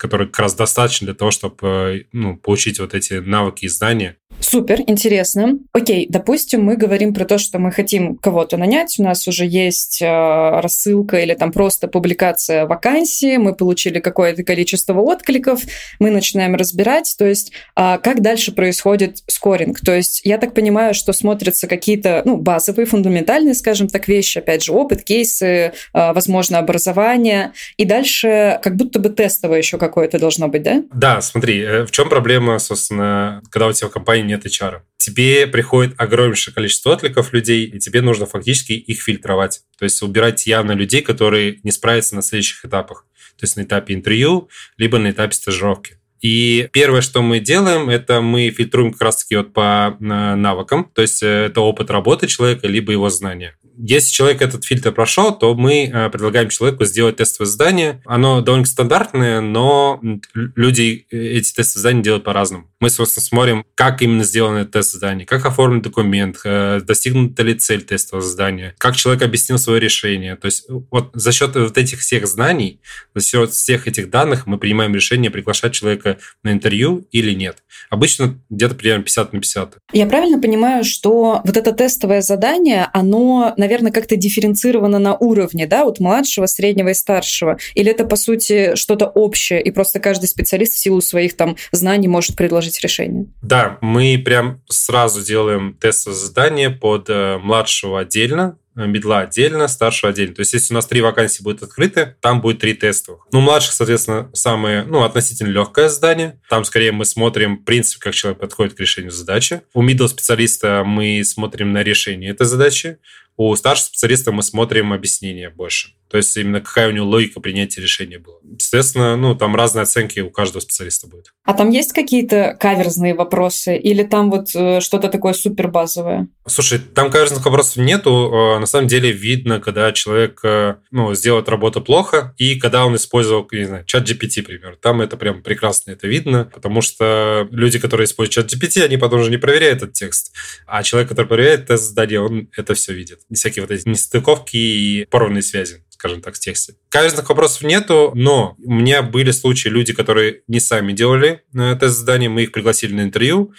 который 0.00 0.28
как 0.28 0.38
раз 0.38 0.54
достаточно 0.54 1.04
для 1.04 1.14
того, 1.14 1.30
чтобы 1.30 1.58
э, 1.62 2.04
ну, 2.12 2.38
получить 2.38 2.80
вот 2.80 2.94
эти 2.94 3.14
навыки 3.14 3.66
и 3.66 3.68
знания. 3.68 4.16
Супер, 4.40 4.80
интересно. 4.86 5.58
Окей, 5.72 6.06
допустим, 6.08 6.64
мы 6.64 6.76
говорим 6.76 7.12
про 7.14 7.24
то, 7.24 7.38
что 7.38 7.58
мы 7.58 7.70
хотим 7.70 8.16
кого-то 8.16 8.56
нанять, 8.56 8.96
у 8.98 9.02
нас 9.02 9.28
уже 9.28 9.44
есть 9.46 10.00
э, 10.00 10.06
рассылка 10.06 11.18
или 11.18 11.34
там 11.34 11.52
просто 11.52 11.88
публикация 11.88 12.66
вакансии, 12.66 13.36
мы 13.36 13.54
получили 13.54 14.00
какое-то 14.00 14.42
количество 14.42 14.98
откликов, 14.98 15.60
мы 15.98 16.10
начинаем 16.10 16.54
разбирать, 16.54 17.14
то 17.18 17.26
есть 17.26 17.52
э, 17.76 17.98
как 18.02 18.22
дальше 18.22 18.52
происходит 18.52 19.18
скоринг. 19.26 19.80
То 19.80 19.94
есть 19.94 20.22
я 20.24 20.38
так 20.38 20.54
понимаю, 20.54 20.94
что 20.94 21.12
смотрятся 21.12 21.66
какие-то 21.66 22.22
ну, 22.24 22.36
базовые, 22.36 22.86
фундаментальные, 22.86 23.54
скажем 23.54 23.88
так, 23.88 24.08
вещи, 24.08 24.38
опять 24.38 24.64
же, 24.64 24.72
опыт, 24.72 25.02
кейсы, 25.04 25.46
э, 25.46 25.72
возможно, 25.92 26.58
образование, 26.58 27.52
и 27.76 27.84
дальше 27.84 28.58
как 28.62 28.76
будто 28.76 28.98
бы 28.98 29.10
тестовое 29.10 29.58
еще 29.58 29.76
как 29.76 29.90
какое-то 29.90 30.20
должно 30.20 30.46
быть, 30.46 30.62
да? 30.62 30.82
Да, 30.94 31.20
смотри, 31.20 31.60
э, 31.60 31.84
в 31.84 31.90
чем 31.90 32.08
проблема, 32.08 32.60
собственно, 32.60 33.42
когда 33.50 33.66
у 33.66 33.72
тебя 33.72 33.88
в 33.88 33.90
компании 33.90 34.29
нет 34.30 34.46
HR? 34.46 34.82
Тебе 34.96 35.46
приходит 35.46 35.94
огромнейшее 35.98 36.54
количество 36.54 36.92
откликов 36.92 37.32
людей, 37.32 37.64
и 37.66 37.78
тебе 37.78 38.02
нужно 38.02 38.26
фактически 38.26 38.72
их 38.72 39.02
фильтровать. 39.02 39.62
То 39.78 39.84
есть 39.84 40.02
убирать 40.02 40.46
явно 40.46 40.72
людей, 40.72 41.02
которые 41.02 41.60
не 41.62 41.70
справятся 41.70 42.14
на 42.14 42.22
следующих 42.22 42.64
этапах. 42.64 43.06
То 43.38 43.44
есть 43.44 43.56
на 43.56 43.62
этапе 43.62 43.94
интервью, 43.94 44.48
либо 44.76 44.98
на 44.98 45.10
этапе 45.10 45.32
стажировки. 45.32 45.96
И 46.20 46.68
первое, 46.72 47.00
что 47.00 47.22
мы 47.22 47.40
делаем, 47.40 47.88
это 47.88 48.20
мы 48.20 48.50
фильтруем 48.50 48.92
как 48.92 49.00
раз-таки 49.00 49.36
вот 49.36 49.54
по 49.54 49.96
э, 49.98 50.04
навыкам, 50.04 50.90
то 50.94 51.00
есть 51.00 51.22
э, 51.22 51.46
это 51.46 51.62
опыт 51.62 51.90
работы 51.90 52.26
человека, 52.26 52.68
либо 52.68 52.92
его 52.92 53.08
знания. 53.08 53.56
Если 53.82 54.12
человек 54.12 54.42
этот 54.42 54.64
фильтр 54.64 54.92
прошел, 54.92 55.36
то 55.36 55.54
мы 55.54 55.86
э, 55.86 56.10
предлагаем 56.10 56.48
человеку 56.50 56.84
сделать 56.84 57.16
тестовое 57.16 57.48
задание. 57.48 58.02
Оно 58.04 58.40
довольно 58.42 58.66
стандартное, 58.66 59.40
но 59.40 60.00
люди 60.34 61.06
эти 61.10 61.52
тестовые 61.52 61.82
задания 61.82 62.02
делают 62.02 62.24
по-разному. 62.24 62.66
Мы, 62.80 62.90
собственно, 62.90 63.24
смотрим, 63.24 63.64
как 63.74 64.02
именно 64.02 64.24
сделано 64.24 64.58
это 64.58 64.72
тест 64.72 64.92
задание, 64.92 65.26
как 65.26 65.44
оформлен 65.46 65.82
документ, 65.82 66.38
достигнута 66.44 67.42
ли 67.42 67.54
цель 67.54 67.82
тестового 67.82 68.24
задания, 68.24 68.74
как 68.78 68.96
человек 68.96 69.22
объяснил 69.22 69.58
свое 69.58 69.80
решение. 69.80 70.36
То 70.36 70.46
есть 70.46 70.66
вот 70.90 71.10
за 71.14 71.32
счет 71.32 71.56
вот 71.56 71.76
этих 71.78 72.00
всех 72.00 72.26
знаний, 72.26 72.80
за 73.14 73.26
счет 73.26 73.50
всех 73.52 73.86
этих 73.86 74.10
данных 74.10 74.46
мы 74.46 74.58
принимаем 74.58 74.94
решение, 74.94 75.30
приглашать 75.30 75.72
человека 75.72 76.18
на 76.42 76.52
интервью 76.52 77.06
или 77.12 77.32
нет. 77.34 77.58
Обычно 77.90 78.38
где-то 78.50 78.74
примерно 78.74 79.04
50 79.04 79.32
на 79.32 79.40
50. 79.40 79.74
Я 79.92 80.06
правильно 80.06 80.40
понимаю, 80.40 80.84
что 80.84 81.40
вот 81.44 81.56
это 81.56 81.72
тестовое 81.72 82.22
задание, 82.22 82.88
оно, 82.92 83.54
наверное, 83.56 83.69
как-то 83.92 84.16
дифференцировано 84.16 84.98
на 84.98 85.16
уровне, 85.16 85.66
да, 85.66 85.84
от 85.84 86.00
младшего, 86.00 86.46
среднего 86.46 86.88
и 86.88 86.94
старшего? 86.94 87.58
Или 87.74 87.90
это, 87.90 88.04
по 88.04 88.16
сути, 88.16 88.74
что-то 88.74 89.06
общее, 89.06 89.62
и 89.62 89.70
просто 89.70 90.00
каждый 90.00 90.26
специалист 90.26 90.74
в 90.74 90.78
силу 90.78 91.00
своих 91.00 91.36
там 91.36 91.56
знаний 91.72 92.08
может 92.08 92.36
предложить 92.36 92.80
решение? 92.80 93.26
Да, 93.42 93.78
мы 93.80 94.20
прям 94.24 94.62
сразу 94.68 95.22
делаем 95.22 95.76
тестовое 95.80 96.16
задание 96.16 96.70
под 96.70 97.08
э, 97.08 97.38
младшего 97.38 98.00
отдельно, 98.00 98.56
Э, 98.76 98.86
медла 98.86 99.20
отдельно, 99.20 99.68
старшего 99.68 100.10
отдельно. 100.10 100.34
То 100.34 100.40
есть, 100.40 100.52
если 100.52 100.72
у 100.72 100.76
нас 100.76 100.86
три 100.86 101.00
вакансии 101.00 101.42
будут 101.42 101.62
открыты, 101.62 102.16
там 102.20 102.40
будет 102.40 102.60
три 102.60 102.74
тестовых. 102.74 103.26
Ну, 103.32 103.40
младших, 103.40 103.72
соответственно, 103.72 104.30
самое, 104.32 104.84
ну, 104.84 105.02
относительно 105.02 105.48
легкое 105.48 105.88
задание. 105.88 106.40
Там, 106.48 106.64
скорее, 106.64 106.92
мы 106.92 107.04
смотрим 107.04 107.58
принцип, 107.58 108.00
как 108.00 108.14
человек 108.14 108.40
подходит 108.40 108.74
к 108.74 108.80
решению 108.80 109.10
задачи. 109.10 109.62
У 109.74 109.82
middle 109.82 110.08
специалиста 110.08 110.82
мы 110.84 111.22
смотрим 111.24 111.72
на 111.72 111.82
решение 111.82 112.30
этой 112.30 112.46
задачи. 112.46 112.98
У 113.42 113.56
старшего 113.56 113.86
специалиста 113.86 114.32
мы 114.32 114.42
смотрим 114.42 114.92
объяснение 114.92 115.48
больше. 115.48 115.94
То 116.10 116.16
есть 116.16 116.36
именно 116.36 116.60
какая 116.60 116.88
у 116.88 116.92
него 116.92 117.06
логика 117.06 117.40
принятия 117.40 117.80
решения 117.80 118.18
была. 118.18 118.36
Естественно, 118.42 119.16
ну, 119.16 119.36
там 119.36 119.54
разные 119.54 119.82
оценки 119.82 120.20
у 120.20 120.30
каждого 120.30 120.60
специалиста 120.60 121.06
будет. 121.06 121.32
А 121.44 121.54
там 121.54 121.70
есть 121.70 121.92
какие-то 121.92 122.56
каверзные 122.58 123.14
вопросы? 123.14 123.76
Или 123.76 124.02
там 124.02 124.30
вот 124.30 124.48
э, 124.54 124.80
что-то 124.80 125.08
такое 125.08 125.34
супер 125.34 125.68
базовое? 125.68 126.28
Слушай, 126.46 126.80
там 126.80 127.10
каверзных 127.10 127.44
вопросов 127.44 127.76
нету. 127.76 128.10
Э, 128.10 128.58
на 128.58 128.66
самом 128.66 128.88
деле 128.88 129.12
видно, 129.12 129.60
когда 129.60 129.92
человек 129.92 130.40
э, 130.42 130.76
ну, 130.90 131.14
сделает 131.14 131.48
работу 131.48 131.80
плохо, 131.80 132.34
и 132.38 132.58
когда 132.58 132.84
он 132.84 132.96
использовал, 132.96 133.48
не 133.52 133.64
знаю, 133.64 133.84
чат 133.84 134.08
GPT, 134.08 134.38
например. 134.38 134.76
Там 134.82 135.00
это 135.00 135.16
прям 135.16 135.42
прекрасно 135.42 135.92
это 135.92 136.08
видно, 136.08 136.50
потому 136.52 136.80
что 136.80 137.46
люди, 137.52 137.78
которые 137.78 138.06
используют 138.06 138.50
чат 138.50 138.52
GPT, 138.52 138.82
они 138.82 138.96
потом 138.96 139.20
уже 139.20 139.30
не 139.30 139.36
проверяют 139.36 139.82
этот 139.82 139.92
текст. 139.92 140.32
А 140.66 140.82
человек, 140.82 141.08
который 141.08 141.26
проверяет 141.26 141.66
тест 141.66 141.84
задания, 141.84 142.20
он 142.20 142.48
это 142.56 142.74
все 142.74 142.92
видит. 142.92 143.20
Всякие 143.32 143.62
вот 143.62 143.70
эти 143.70 143.88
нестыковки 143.88 144.56
и 144.56 145.06
порванные 145.08 145.42
связи 145.42 145.84
скажем 146.00 146.22
так, 146.22 146.34
в 146.34 146.38
тексте. 146.38 146.76
Каверзных 146.88 147.28
вопросов 147.28 147.62
нету, 147.62 148.12
но 148.14 148.56
у 148.64 148.72
меня 148.72 149.02
были 149.02 149.32
случаи, 149.32 149.68
люди, 149.68 149.92
которые 149.92 150.40
не 150.48 150.58
сами 150.58 150.94
делали 150.94 151.42
э, 151.54 151.76
тест 151.78 151.98
задания, 151.98 152.30
мы 152.30 152.44
их 152.44 152.52
пригласили 152.52 152.94
на 152.94 153.02
интервью, 153.02 153.52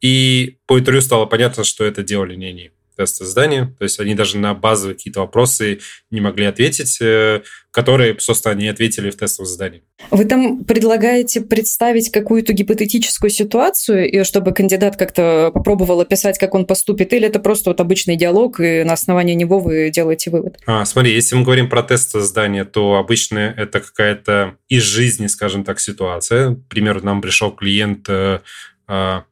и 0.00 0.58
по 0.66 0.76
интервью 0.76 1.02
стало 1.02 1.26
понятно, 1.26 1.62
что 1.62 1.84
это 1.84 2.02
делали 2.02 2.34
не 2.34 2.46
они 2.46 2.70
теста 2.96 3.24
задания. 3.24 3.74
То 3.78 3.84
есть 3.84 4.00
они 4.00 4.14
даже 4.14 4.38
на 4.38 4.54
базовые 4.54 4.96
какие-то 4.96 5.20
вопросы 5.20 5.80
не 6.10 6.20
могли 6.20 6.46
ответить, 6.46 6.98
э, 7.00 7.42
которые, 7.70 8.16
собственно, 8.20 8.52
они 8.52 8.68
ответили 8.68 9.10
в 9.10 9.16
тестовом 9.16 9.48
задании. 9.48 9.82
Вы 10.10 10.24
там 10.26 10.64
предлагаете 10.64 11.40
представить 11.40 12.10
какую-то 12.10 12.52
гипотетическую 12.52 13.30
ситуацию, 13.30 14.08
и 14.08 14.22
чтобы 14.22 14.52
кандидат 14.52 14.96
как-то 14.96 15.50
попробовал 15.52 16.00
описать, 16.00 16.38
как 16.38 16.54
он 16.54 16.66
поступит, 16.66 17.12
или 17.12 17.26
это 17.26 17.40
просто 17.40 17.70
вот 17.70 17.80
обычный 17.80 18.16
диалог, 18.16 18.60
и 18.60 18.84
на 18.84 18.92
основании 18.92 19.34
него 19.34 19.58
вы 19.58 19.90
делаете 19.90 20.30
вывод? 20.30 20.58
А, 20.66 20.84
смотри, 20.84 21.12
если 21.12 21.34
мы 21.34 21.42
говорим 21.42 21.68
про 21.68 21.82
тестовое 21.82 22.24
задание, 22.24 22.64
то 22.64 22.94
обычно 22.94 23.38
это 23.56 23.80
какая-то 23.80 24.56
из 24.68 24.82
жизни, 24.82 25.26
скажем 25.26 25.64
так, 25.64 25.80
ситуация. 25.80 26.54
К 26.54 26.68
примеру, 26.68 27.00
нам 27.02 27.20
пришел 27.20 27.50
клиент 27.50 28.06
э, 28.08 28.40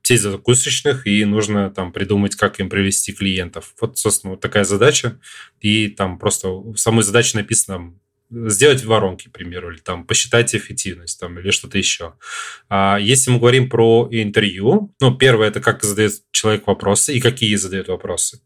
сеть 0.03 0.21
закусочных, 0.21 1.07
и 1.07 1.25
нужно 1.25 1.71
там 1.71 1.93
придумать, 1.93 2.37
как 2.37 2.61
им 2.61 2.69
привести 2.71 3.13
клиентов. 3.13 3.75
Вот, 3.81 3.99
собственно, 3.99 4.33
вот 4.33 4.41
такая 4.41 4.65
задача. 4.65 5.19
И 5.61 5.89
там 5.89 6.19
просто 6.19 6.49
в 6.49 6.77
самой 6.77 7.03
задаче 7.03 7.37
написано 7.39 7.95
сделать 8.33 8.85
воронки, 8.85 9.29
к 9.29 9.33
примеру, 9.33 9.71
или 9.71 9.79
там 9.79 10.05
посчитать 10.05 10.55
эффективность, 10.55 11.21
там, 11.21 11.39
или 11.39 11.51
что-то 11.51 11.79
еще. 11.79 12.15
А 12.69 12.99
если 13.01 13.31
мы 13.31 13.39
говорим 13.39 13.69
про 13.69 14.09
интервью, 14.11 14.95
ну, 15.01 15.17
первое, 15.17 15.49
это 15.49 15.61
как 15.61 15.83
задает 15.83 16.13
человек 16.31 16.67
вопросы 16.67 17.15
и 17.15 17.21
какие 17.21 17.55
задает 17.57 17.89
вопросы. 17.89 18.41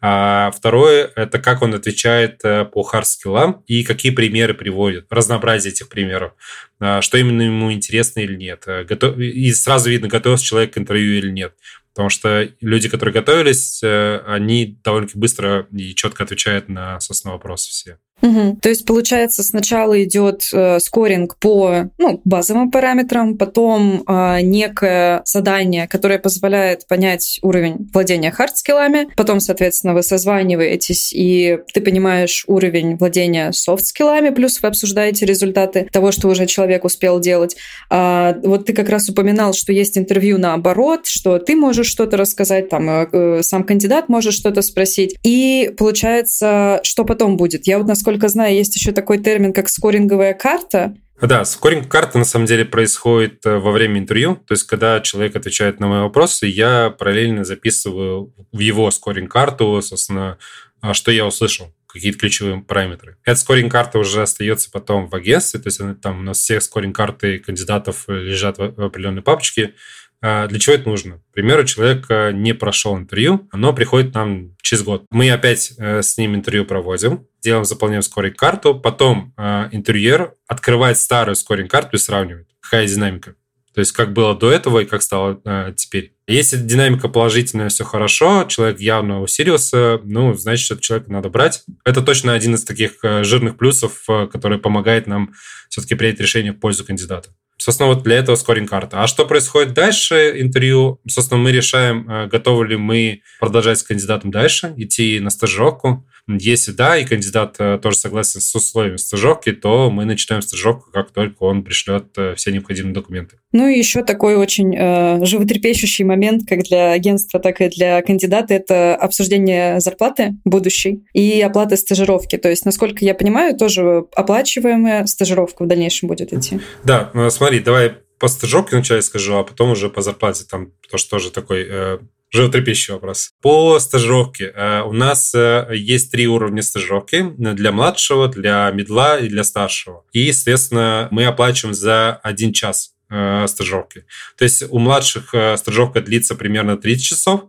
А 0.00 0.52
второе– 0.52 1.10
это 1.16 1.38
как 1.40 1.62
он 1.62 1.74
отвечает 1.74 2.40
э, 2.44 2.64
по 2.64 2.82
хардскиллам 2.82 3.64
и 3.66 3.82
какие 3.82 4.12
примеры 4.12 4.54
приводит, 4.54 5.06
разнообразие 5.10 5.72
этих 5.72 5.88
примеров, 5.88 6.34
а, 6.78 7.02
что 7.02 7.18
именно 7.18 7.42
ему 7.42 7.72
интересно 7.72 8.20
или 8.20 8.36
нет. 8.36 8.62
Э, 8.68 8.84
и 9.16 9.52
сразу 9.52 9.90
видно, 9.90 10.06
готовился 10.06 10.44
человек 10.44 10.74
к 10.74 10.78
интервью 10.78 11.18
или 11.18 11.30
нет. 11.30 11.54
Потому 11.94 12.10
что 12.10 12.48
люди, 12.60 12.88
которые 12.88 13.12
готовились, 13.12 13.80
э, 13.82 14.22
они 14.24 14.78
довольно 14.84 15.08
быстро 15.14 15.66
и 15.72 15.96
четко 15.96 16.22
отвечают 16.22 16.68
на, 16.68 17.00
собственно, 17.00 17.34
вопросы 17.34 17.70
все. 17.70 17.98
Угу. 18.20 18.58
То 18.60 18.68
есть, 18.68 18.84
получается, 18.84 19.42
сначала 19.42 20.02
идет 20.02 20.48
э, 20.52 20.80
скоринг 20.80 21.36
по 21.36 21.90
ну, 21.98 22.20
базовым 22.24 22.70
параметрам, 22.70 23.36
потом 23.36 24.02
э, 24.06 24.40
некое 24.42 25.22
задание, 25.24 25.86
которое 25.86 26.18
позволяет 26.18 26.86
понять 26.88 27.38
уровень 27.42 27.88
владения 27.92 28.32
хардскиллами, 28.32 29.08
потом, 29.16 29.38
соответственно, 29.40 29.94
вы 29.94 30.02
созваниваетесь, 30.02 31.12
и 31.12 31.58
ты 31.72 31.80
понимаешь 31.80 32.44
уровень 32.48 32.96
владения 32.96 33.52
софтскиллами, 33.52 34.30
плюс 34.30 34.60
вы 34.62 34.68
обсуждаете 34.68 35.24
результаты 35.24 35.88
того, 35.92 36.10
что 36.10 36.28
уже 36.28 36.46
человек 36.46 36.84
успел 36.84 37.20
делать. 37.20 37.56
А, 37.88 38.36
вот 38.42 38.66
ты 38.66 38.72
как 38.72 38.88
раз 38.88 39.08
упоминал, 39.08 39.52
что 39.52 39.72
есть 39.72 39.96
интервью 39.96 40.38
наоборот, 40.38 41.06
что 41.06 41.38
ты 41.38 41.54
можешь 41.54 41.86
что-то 41.86 42.16
рассказать, 42.16 42.68
там 42.68 42.90
э, 42.90 43.08
э 43.12 43.42
сам 43.42 43.62
кандидат 43.62 44.08
может 44.08 44.32
что-то 44.32 44.62
спросить, 44.62 45.16
и 45.22 45.72
получается, 45.78 46.80
что 46.82 47.04
потом 47.04 47.36
будет? 47.36 47.66
Я 47.66 47.78
вот 47.78 47.86
насколько 47.86 48.07
насколько 48.08 48.28
знаю, 48.28 48.54
есть 48.54 48.74
еще 48.74 48.92
такой 48.92 49.18
термин, 49.18 49.52
как 49.52 49.68
скоринговая 49.68 50.32
карта. 50.32 50.94
Да, 51.20 51.44
скоринг 51.44 51.88
карты 51.88 52.16
на 52.16 52.24
самом 52.24 52.46
деле 52.46 52.64
происходит 52.64 53.44
э, 53.44 53.58
во 53.58 53.70
время 53.70 53.98
интервью. 53.98 54.36
То 54.46 54.54
есть, 54.54 54.64
когда 54.64 55.00
человек 55.00 55.36
отвечает 55.36 55.78
на 55.78 55.88
мои 55.88 56.00
вопросы, 56.00 56.46
я 56.46 56.88
параллельно 56.88 57.44
записываю 57.44 58.32
в 58.50 58.58
его 58.58 58.90
скоринг-карту, 58.90 59.82
собственно, 59.82 60.38
а, 60.80 60.94
что 60.94 61.10
я 61.10 61.26
услышал 61.26 61.74
какие-то 61.86 62.18
ключевые 62.18 62.62
параметры. 62.62 63.18
Эта 63.24 63.38
скоринг-карта 63.38 63.98
уже 63.98 64.22
остается 64.22 64.70
потом 64.70 65.08
в 65.08 65.14
агентстве, 65.14 65.60
то 65.60 65.66
есть 65.66 65.80
там 66.00 66.20
у 66.20 66.22
нас 66.22 66.38
все 66.38 66.60
скоринг-карты 66.60 67.40
кандидатов 67.40 68.04
лежат 68.08 68.56
в 68.56 68.82
определенной 68.82 69.22
папочке, 69.22 69.74
для 70.20 70.58
чего 70.58 70.74
это 70.74 70.88
нужно? 70.88 71.18
К 71.30 71.34
примеру, 71.34 71.64
человек 71.64 72.06
э, 72.08 72.32
не 72.32 72.52
прошел 72.52 72.96
интервью, 72.96 73.48
но 73.52 73.72
приходит 73.72 74.14
нам 74.14 74.56
через 74.60 74.82
год. 74.82 75.04
Мы 75.10 75.30
опять 75.30 75.72
э, 75.78 76.02
с 76.02 76.18
ним 76.18 76.34
интервью 76.34 76.64
проводим, 76.64 77.26
делаем, 77.40 77.64
заполняем 77.64 78.02
скоринг-карту, 78.02 78.74
потом 78.74 79.32
э, 79.36 79.68
интервьюер 79.70 80.34
открывает 80.48 80.98
старую 80.98 81.36
скоринг-карту 81.36 81.96
и 81.96 82.00
сравнивает, 82.00 82.48
какая 82.60 82.86
динамика. 82.86 83.36
То 83.74 83.80
есть 83.80 83.92
как 83.92 84.12
было 84.12 84.36
до 84.36 84.50
этого 84.50 84.80
и 84.80 84.84
как 84.84 85.02
стало 85.02 85.40
теперь. 85.76 86.16
Если 86.26 86.56
динамика 86.56 87.08
положительная, 87.08 87.68
все 87.68 87.84
хорошо, 87.84 88.44
человек 88.48 88.80
явно 88.80 89.22
усилился, 89.22 90.00
ну, 90.02 90.34
значит, 90.34 90.72
этот 90.72 90.82
человека 90.82 91.12
надо 91.12 91.28
брать. 91.28 91.62
Это 91.84 92.02
точно 92.02 92.32
один 92.32 92.56
из 92.56 92.64
таких 92.64 92.94
жирных 93.02 93.56
плюсов, 93.56 94.04
который 94.32 94.58
помогает 94.58 95.06
нам 95.06 95.32
все-таки 95.68 95.94
принять 95.94 96.18
решение 96.18 96.52
в 96.52 96.58
пользу 96.58 96.84
кандидата. 96.84 97.30
Собственно, 97.60 97.88
вот 97.88 98.04
для 98.04 98.16
этого 98.16 98.36
скоринг-карта. 98.36 99.02
А 99.02 99.08
что 99.08 99.26
происходит 99.26 99.74
дальше 99.74 100.40
интервью? 100.40 101.00
Собственно, 101.08 101.40
мы 101.40 101.50
решаем, 101.50 102.08
э, 102.08 102.26
готовы 102.28 102.68
ли 102.68 102.76
мы 102.76 103.22
продолжать 103.40 103.78
с 103.78 103.82
кандидатом 103.82 104.30
дальше, 104.30 104.72
идти 104.76 105.18
на 105.18 105.30
стажировку. 105.30 106.06
Если 106.28 106.70
да, 106.72 106.96
и 106.96 107.04
кандидат 107.04 107.56
э, 107.58 107.78
тоже 107.82 107.96
согласен 107.96 108.40
с 108.40 108.54
условиями 108.54 108.96
стажировки, 108.96 109.50
то 109.50 109.90
мы 109.90 110.04
начинаем 110.04 110.40
стажировку, 110.42 110.90
как 110.92 111.10
только 111.10 111.42
он 111.42 111.64
пришлет 111.64 112.06
э, 112.16 112.34
все 112.36 112.52
необходимые 112.52 112.94
документы. 112.94 113.38
Ну 113.52 113.66
и 113.68 113.78
еще 113.78 114.02
такой 114.02 114.36
очень 114.36 114.74
э, 114.76 115.24
животрепещущий 115.24 116.04
момент, 116.04 116.42
как 116.46 116.64
для 116.64 116.92
агентства, 116.92 117.40
так 117.40 117.60
и 117.60 117.68
для 117.68 118.02
кандидата, 118.02 118.54
это 118.54 118.94
обсуждение 118.94 119.80
зарплаты 119.80 120.34
будущей 120.44 121.04
и 121.14 121.40
оплаты 121.40 121.76
стажировки. 121.76 122.36
То 122.36 122.50
есть, 122.50 122.64
насколько 122.64 123.04
я 123.04 123.14
понимаю, 123.14 123.56
тоже 123.56 124.04
оплачиваемая 124.14 125.06
стажировка 125.06 125.64
в 125.64 125.66
дальнейшем 125.66 126.08
будет 126.08 126.32
идти. 126.32 126.60
Да, 126.84 127.10
смотри, 127.30 127.60
давай 127.60 127.92
по 128.18 128.28
стажировке 128.28 128.76
вначале 128.76 129.02
скажу, 129.02 129.36
а 129.36 129.44
потом 129.44 129.70
уже 129.70 129.88
по 129.88 130.02
зарплате, 130.02 130.44
там, 130.44 130.72
потому 130.82 130.98
что 130.98 131.10
тоже 131.10 131.30
такой 131.30 131.66
э, 131.68 131.98
животрепещущий 132.30 132.94
вопрос. 132.94 133.30
По 133.40 133.78
стажировке. 133.78 134.52
Э, 134.54 134.82
у 134.82 134.92
нас 134.92 135.32
э, 135.34 135.68
есть 135.74 136.10
три 136.10 136.26
уровня 136.26 136.62
стажировки. 136.62 137.32
Для 137.36 137.72
младшего, 137.72 138.28
для 138.28 138.70
медла 138.72 139.18
и 139.18 139.28
для 139.28 139.44
старшего. 139.44 140.04
И, 140.12 140.20
естественно, 140.20 141.08
мы 141.10 141.24
оплачиваем 141.24 141.74
за 141.74 142.14
один 142.16 142.52
час 142.52 142.92
стажировки. 143.08 144.04
То 144.36 144.44
есть 144.44 144.64
у 144.68 144.78
младших 144.78 145.34
стажировка 145.56 146.00
длится 146.00 146.34
примерно 146.34 146.76
30 146.76 147.04
часов, 147.04 147.44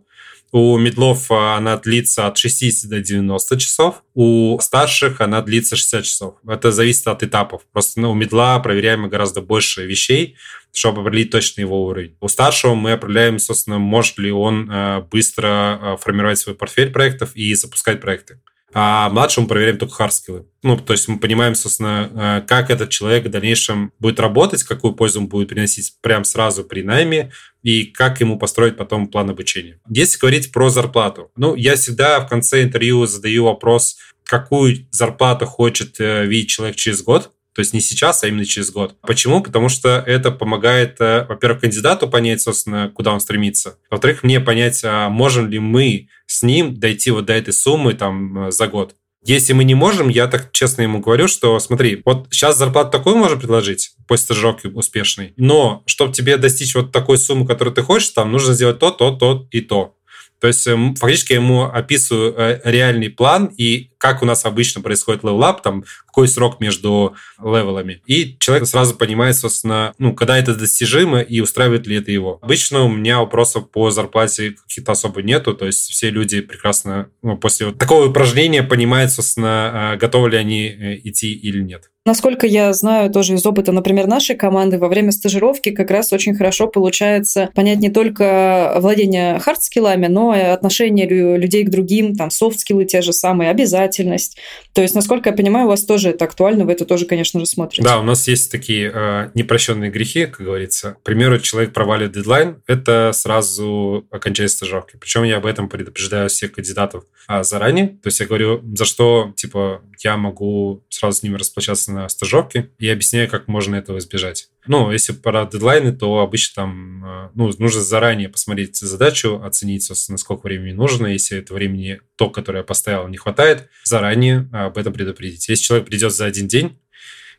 У 0.52 0.76
медлов 0.78 1.30
она 1.30 1.76
длится 1.76 2.26
от 2.26 2.36
60 2.36 2.90
до 2.90 3.00
90 3.00 3.58
часов, 3.58 4.02
у 4.14 4.58
старших 4.60 5.20
она 5.20 5.42
длится 5.42 5.76
60 5.76 6.04
часов. 6.04 6.34
Это 6.46 6.72
зависит 6.72 7.06
от 7.06 7.22
этапов. 7.22 7.62
Просто 7.72 8.00
ну, 8.00 8.10
у 8.10 8.14
медла 8.14 8.58
проверяем 8.58 9.08
гораздо 9.08 9.42
больше 9.42 9.86
вещей, 9.86 10.36
чтобы 10.72 11.02
определить 11.02 11.30
точно 11.30 11.60
его 11.60 11.84
уровень. 11.84 12.16
У 12.20 12.28
старшего 12.28 12.74
мы 12.74 12.92
определяем, 12.92 13.38
собственно, 13.38 13.78
может 13.78 14.18
ли 14.18 14.30
он 14.30 14.70
э, 14.70 15.02
быстро 15.10 15.78
э, 15.80 15.96
формировать 16.00 16.38
свой 16.38 16.54
портфель 16.54 16.90
проектов 16.90 17.30
и 17.34 17.54
запускать 17.54 18.00
проекты. 18.00 18.40
А 18.72 19.08
младшему 19.10 19.48
проверяем 19.48 19.78
только 19.78 19.94
хардскиллы. 19.94 20.46
Ну, 20.62 20.76
то 20.76 20.92
есть 20.92 21.08
мы 21.08 21.18
понимаем, 21.18 21.54
собственно, 21.54 22.10
э, 22.42 22.46
как 22.46 22.70
этот 22.70 22.90
человек 22.90 23.24
в 23.24 23.30
дальнейшем 23.30 23.92
будет 23.98 24.20
работать, 24.20 24.62
какую 24.62 24.94
пользу 24.94 25.20
он 25.20 25.26
будет 25.26 25.48
приносить 25.48 25.94
прямо 26.00 26.24
сразу 26.24 26.64
при 26.64 26.82
найме 26.82 27.32
и 27.62 27.84
как 27.84 28.20
ему 28.20 28.38
построить 28.38 28.76
потом 28.76 29.08
план 29.08 29.30
обучения. 29.30 29.80
Если 29.88 30.18
говорить 30.18 30.52
про 30.52 30.70
зарплату, 30.70 31.30
ну, 31.36 31.54
я 31.56 31.74
всегда 31.74 32.20
в 32.20 32.28
конце 32.28 32.62
интервью 32.62 33.06
задаю 33.06 33.44
вопрос, 33.44 33.98
какую 34.24 34.86
зарплату 34.92 35.46
хочет 35.46 35.98
видеть 35.98 36.50
человек 36.50 36.76
через 36.76 37.02
год, 37.02 37.32
то 37.54 37.60
есть 37.60 37.74
не 37.74 37.80
сейчас, 37.80 38.22
а 38.22 38.28
именно 38.28 38.44
через 38.44 38.70
год. 38.70 38.96
Почему? 39.02 39.42
Потому 39.42 39.68
что 39.68 40.02
это 40.06 40.30
помогает, 40.30 41.00
э, 41.00 41.26
во-первых, 41.28 41.62
кандидату 41.62 42.08
понять, 42.08 42.40
собственно, 42.40 42.90
куда 42.94 43.12
он 43.12 43.20
стремится. 43.20 43.78
Во-вторых, 43.90 44.22
мне 44.22 44.40
понять, 44.40 44.82
а 44.84 45.08
можем 45.08 45.48
ли 45.48 45.58
мы 45.58 46.08
с 46.26 46.42
ним 46.42 46.78
дойти 46.78 47.10
вот 47.10 47.26
до 47.26 47.32
этой 47.32 47.52
суммы 47.52 47.94
там 47.94 48.46
э, 48.46 48.50
за 48.52 48.68
год. 48.68 48.94
Если 49.22 49.52
мы 49.52 49.64
не 49.64 49.74
можем, 49.74 50.08
я 50.08 50.28
так 50.28 50.50
честно 50.50 50.82
ему 50.82 51.00
говорю, 51.00 51.28
что 51.28 51.58
смотри, 51.58 52.00
вот 52.06 52.28
сейчас 52.30 52.56
зарплату 52.56 52.90
такую 52.90 53.16
можно 53.16 53.36
предложить 53.36 53.92
после 54.06 54.24
стажировки 54.24 54.66
успешной, 54.68 55.34
но 55.36 55.82
чтобы 55.84 56.14
тебе 56.14 56.38
достичь 56.38 56.74
вот 56.74 56.90
такой 56.90 57.18
суммы, 57.18 57.46
которую 57.46 57.74
ты 57.74 57.82
хочешь, 57.82 58.08
там 58.10 58.32
нужно 58.32 58.54
сделать 58.54 58.78
то, 58.78 58.90
то, 58.90 59.10
то 59.10 59.46
и 59.50 59.60
то. 59.60 59.94
То 60.40 60.46
есть 60.46 60.66
эм, 60.66 60.94
фактически 60.94 61.32
я 61.32 61.38
ему 61.38 61.64
описываю 61.64 62.34
э, 62.34 62.60
реальный 62.64 63.10
план 63.10 63.50
и 63.58 63.89
как 64.00 64.22
у 64.22 64.24
нас 64.24 64.46
обычно 64.46 64.80
происходит 64.80 65.22
level 65.22 65.47
up, 65.47 65.62
там 65.62 65.84
какой 66.06 66.26
срок 66.26 66.58
между 66.58 67.14
левелами. 67.38 68.00
И 68.06 68.36
человек 68.40 68.66
сразу 68.66 68.94
понимает, 68.94 69.36
собственно, 69.36 69.92
ну, 69.98 70.14
когда 70.14 70.38
это 70.38 70.56
достижимо 70.56 71.20
и 71.20 71.40
устраивает 71.40 71.86
ли 71.86 71.96
это 71.96 72.10
его. 72.10 72.38
Обычно 72.40 72.84
у 72.84 72.88
меня 72.88 73.18
вопросов 73.18 73.70
по 73.70 73.90
зарплате 73.90 74.52
каких-то 74.52 74.92
особо 74.92 75.22
нету, 75.22 75.54
то 75.54 75.66
есть 75.66 75.90
все 75.90 76.08
люди 76.08 76.40
прекрасно 76.40 77.10
ну, 77.22 77.36
после 77.36 77.66
вот 77.66 77.78
такого 77.78 78.08
упражнения 78.08 78.62
понимают, 78.62 79.12
собственно, 79.12 79.92
э, 79.94 79.98
готовы 79.98 80.30
ли 80.30 80.38
они 80.38 80.66
э, 80.66 80.96
идти 81.04 81.32
или 81.32 81.62
нет. 81.62 81.90
Насколько 82.06 82.46
я 82.46 82.72
знаю 82.72 83.10
тоже 83.10 83.34
из 83.34 83.44
опыта, 83.44 83.72
например, 83.72 84.06
нашей 84.06 84.34
команды, 84.34 84.78
во 84.78 84.88
время 84.88 85.12
стажировки 85.12 85.70
как 85.70 85.90
раз 85.90 86.14
очень 86.14 86.34
хорошо 86.34 86.66
получается 86.66 87.50
понять 87.54 87.80
не 87.80 87.90
только 87.90 88.76
владение 88.78 89.38
хардскиллами, 89.38 90.06
но 90.06 90.34
и 90.34 90.40
отношение 90.40 91.06
людей 91.06 91.62
к 91.64 91.70
другим, 91.70 92.16
там, 92.16 92.30
софт-скиллы 92.30 92.86
те 92.86 93.02
же 93.02 93.12
самые, 93.12 93.50
обязательность. 93.90 94.38
То 94.72 94.82
есть, 94.82 94.94
насколько 94.94 95.30
я 95.30 95.36
понимаю, 95.36 95.66
у 95.66 95.68
вас 95.68 95.84
тоже 95.84 96.10
это 96.10 96.24
актуально, 96.24 96.64
вы 96.64 96.72
это 96.72 96.84
тоже, 96.84 97.06
конечно 97.06 97.40
же, 97.40 97.46
смотрите. 97.46 97.82
Да, 97.82 97.98
у 97.98 98.02
нас 98.02 98.28
есть 98.28 98.50
такие 98.50 98.90
э, 98.92 99.30
непрощенные 99.34 99.90
грехи, 99.90 100.26
как 100.26 100.46
говорится. 100.46 100.96
К 101.00 101.02
примеру, 101.02 101.38
человек 101.38 101.72
провалит 101.72 102.12
дедлайн, 102.12 102.62
это 102.66 103.10
сразу 103.12 104.06
окончание 104.10 104.48
стажировки. 104.48 104.96
Причем 104.96 105.24
я 105.24 105.38
об 105.38 105.46
этом 105.46 105.68
предупреждаю 105.68 106.28
всех 106.28 106.52
кандидатов 106.52 107.04
а, 107.26 107.42
заранее. 107.42 107.88
То 107.88 108.06
есть 108.06 108.20
я 108.20 108.26
говорю, 108.26 108.62
за 108.74 108.84
что, 108.84 109.32
типа, 109.36 109.82
я 110.02 110.16
могу 110.16 110.84
сразу 110.88 111.18
с 111.18 111.22
ними 111.22 111.36
расплачиваться 111.36 111.92
на 111.92 112.08
стажировке 112.08 112.70
и 112.78 112.88
объясняю, 112.88 113.28
как 113.28 113.48
можно 113.48 113.76
этого 113.76 113.98
избежать. 113.98 114.48
Ну, 114.66 114.92
если 114.92 115.12
про 115.12 115.46
дедлайны, 115.46 115.92
то 115.92 116.18
обычно 116.18 116.62
там 116.62 117.04
э, 117.04 117.30
ну, 117.34 117.50
нужно 117.58 117.80
заранее 117.80 118.28
посмотреть 118.28 118.76
задачу, 118.76 119.40
оценить, 119.42 119.84
собственно, 119.84 120.18
сколько 120.18 120.46
времени 120.46 120.72
нужно. 120.72 121.06
Если 121.06 121.38
это 121.38 121.54
времени, 121.54 122.00
то, 122.16 122.30
которое 122.30 122.58
я 122.58 122.64
поставил, 122.64 123.08
не 123.08 123.16
хватает, 123.16 123.68
заранее 123.84 124.48
об 124.52 124.76
этом 124.76 124.92
предупредить. 124.92 125.48
Если 125.48 125.64
человек 125.64 125.88
придет 125.88 126.14
за 126.14 126.26
один 126.26 126.46
день 126.46 126.78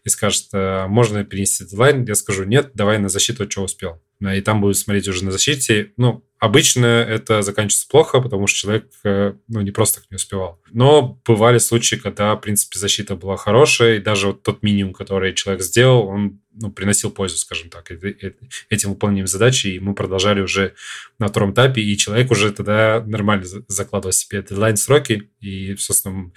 и 0.03 0.09
скажет, 0.09 0.47
«А 0.53 0.87
можно 0.87 1.23
перенести 1.23 1.63
дедлайн, 1.63 2.05
я 2.05 2.15
скажу, 2.15 2.43
нет, 2.43 2.71
давай 2.73 2.97
на 2.97 3.09
защиту, 3.09 3.49
что 3.49 3.63
успел. 3.63 4.01
И 4.19 4.41
там 4.41 4.61
будет 4.61 4.77
смотреть 4.77 5.07
уже 5.07 5.23
на 5.23 5.31
защите. 5.31 5.93
Ну, 5.97 6.25
Обычно 6.41 6.87
это 6.87 7.43
заканчивается 7.43 7.87
плохо, 7.87 8.19
потому 8.19 8.47
что 8.47 8.61
человек 8.61 8.89
э, 9.03 9.33
ну, 9.47 9.61
не 9.61 9.69
просто 9.69 10.01
так 10.01 10.09
не 10.09 10.15
успевал. 10.15 10.59
Но 10.71 11.21
бывали 11.23 11.59
случаи, 11.59 11.97
когда, 11.97 12.35
в 12.35 12.39
принципе, 12.39 12.79
защита 12.79 13.15
была 13.15 13.37
хорошая, 13.37 13.97
и 13.97 13.99
даже 13.99 14.27
вот 14.27 14.41
тот 14.41 14.63
минимум, 14.63 14.93
который 14.93 15.35
человек 15.35 15.61
сделал, 15.61 16.07
он 16.07 16.41
ну, 16.53 16.71
приносил 16.71 17.11
пользу, 17.11 17.37
скажем 17.37 17.69
так, 17.69 17.89
этим 17.91 18.89
выполнением 18.89 19.27
задачи, 19.27 19.67
и 19.67 19.79
мы 19.79 19.93
продолжали 19.93 20.41
уже 20.41 20.73
на 21.17 21.27
втором 21.27 21.53
этапе, 21.53 21.81
и 21.81 21.97
человек 21.97 22.29
уже 22.31 22.51
тогда 22.51 23.03
нормально 23.05 23.45
закладывал 23.67 24.11
себе 24.11 24.41
дедлайн-сроки, 24.41 25.29
и, 25.39 25.75
собственно, 25.77 26.31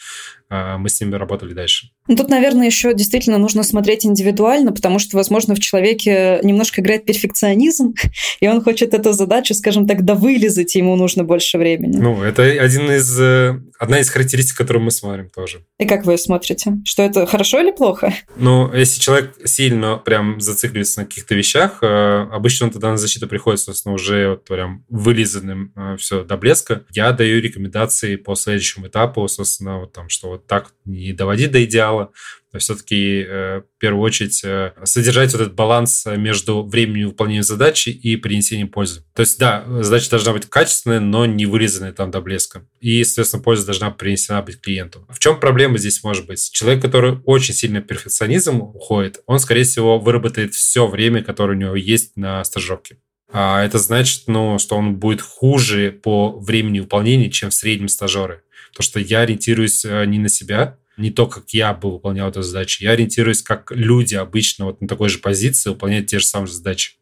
а, 0.48 0.78
мы 0.78 0.88
с 0.88 1.00
ними 1.00 1.14
работали 1.16 1.52
дальше. 1.52 1.90
Ну, 2.06 2.16
тут, 2.16 2.28
наверное, 2.28 2.66
еще 2.66 2.94
действительно 2.94 3.38
нужно 3.38 3.64
смотреть 3.64 4.06
индивидуально, 4.06 4.72
потому 4.72 4.98
что, 4.98 5.16
возможно, 5.16 5.54
в 5.54 5.60
человеке 5.60 6.38
немножко 6.42 6.80
играет 6.80 7.06
перфекционизм, 7.06 7.94
и 8.40 8.46
он 8.46 8.62
хочет 8.62 8.94
эту 8.94 9.12
задачу, 9.12 9.54
скажем 9.54 9.86
так, 9.86 9.93
довылезать, 10.02 10.74
и 10.76 10.78
ему 10.78 10.96
нужно 10.96 11.24
больше 11.24 11.58
времени. 11.58 11.96
Ну, 11.96 12.22
это 12.22 12.42
один 12.42 12.90
из, 12.90 13.18
э, 13.20 13.60
одна 13.78 14.00
из 14.00 14.10
характеристик, 14.10 14.56
которую 14.56 14.84
мы 14.84 14.90
смотрим 14.90 15.30
тоже. 15.30 15.64
И 15.78 15.86
как 15.86 16.04
вы 16.04 16.16
смотрите? 16.18 16.72
Что 16.84 17.02
это 17.02 17.26
хорошо 17.26 17.60
или 17.60 17.70
плохо? 17.70 18.14
Ну, 18.36 18.72
если 18.72 19.00
человек 19.00 19.34
сильно 19.44 19.96
прям 19.96 20.40
зацикливается 20.40 21.00
на 21.00 21.06
каких-то 21.06 21.34
вещах, 21.34 21.78
э, 21.82 21.86
обычно 22.32 22.70
тогда 22.70 22.90
на 22.90 22.96
защиту 22.96 23.28
приходит, 23.28 23.60
собственно, 23.60 23.94
уже 23.94 24.30
вот 24.30 24.44
прям 24.44 24.84
вылизанным 24.88 25.72
э, 25.76 25.96
все 25.98 26.24
до 26.24 26.36
блеска. 26.36 26.84
Я 26.90 27.12
даю 27.12 27.40
рекомендации 27.40 28.16
по 28.16 28.34
следующему 28.34 28.88
этапу, 28.88 29.26
собственно, 29.28 29.80
вот 29.80 29.92
там, 29.92 30.08
что 30.08 30.28
вот 30.28 30.46
так 30.46 30.72
не 30.84 31.12
доводить 31.12 31.52
до 31.52 31.64
идеала, 31.64 32.10
все-таки 32.58 33.24
э, 33.26 33.60
в 33.60 33.78
первую 33.78 34.02
очередь 34.02 34.42
э, 34.44 34.72
содержать 34.84 35.32
вот 35.32 35.42
этот 35.42 35.54
баланс 35.54 36.04
между 36.06 36.62
временем 36.62 37.08
выполнения 37.08 37.42
задачи 37.42 37.88
и 37.88 38.16
принесением 38.16 38.68
пользы. 38.68 39.04
То 39.14 39.20
есть, 39.20 39.38
да, 39.38 39.64
задача 39.80 40.10
должна 40.10 40.32
быть 40.32 40.46
качественная, 40.46 41.00
но 41.00 41.26
не 41.26 41.46
вырезанная 41.46 41.92
там 41.92 42.10
до 42.10 42.20
блеска. 42.20 42.66
И, 42.80 43.02
соответственно, 43.04 43.42
польза 43.42 43.66
должна 43.66 43.90
принесена 43.90 44.42
быть 44.42 44.60
клиенту. 44.60 45.06
В 45.08 45.18
чем 45.18 45.40
проблема 45.40 45.78
здесь 45.78 46.02
может 46.02 46.26
быть? 46.26 46.50
Человек, 46.52 46.82
который 46.82 47.18
очень 47.24 47.54
сильно 47.54 47.80
перфекционизм 47.80 48.60
уходит, 48.60 49.20
он, 49.26 49.38
скорее 49.38 49.64
всего, 49.64 49.98
выработает 49.98 50.54
все 50.54 50.86
время, 50.86 51.22
которое 51.22 51.56
у 51.56 51.60
него 51.60 51.76
есть 51.76 52.16
на 52.16 52.44
стажировке. 52.44 52.98
А 53.32 53.64
это 53.64 53.78
значит, 53.78 54.24
ну, 54.28 54.58
что 54.58 54.76
он 54.76 54.96
будет 54.96 55.20
хуже 55.20 55.90
по 55.90 56.38
времени 56.38 56.80
выполнения, 56.80 57.30
чем 57.30 57.50
в 57.50 57.54
среднем 57.54 57.88
стажеры. 57.88 58.42
Потому 58.70 58.84
что 58.84 59.00
я 59.00 59.20
ориентируюсь 59.20 59.84
э, 59.84 60.04
не 60.06 60.18
на 60.18 60.28
себя, 60.28 60.78
не 60.96 61.10
то, 61.10 61.26
как 61.26 61.50
я 61.50 61.72
бы 61.74 61.92
выполнял 61.92 62.28
эту 62.28 62.42
задачу. 62.42 62.84
Я 62.84 62.92
ориентируюсь, 62.92 63.42
как 63.42 63.72
люди 63.72 64.14
обычно 64.14 64.66
вот 64.66 64.80
на 64.80 64.88
такой 64.88 65.08
же 65.08 65.18
позиции 65.18 65.70
выполняют 65.70 66.06
те 66.06 66.18
же 66.18 66.26
самые 66.26 66.52
задачи. 66.52 66.92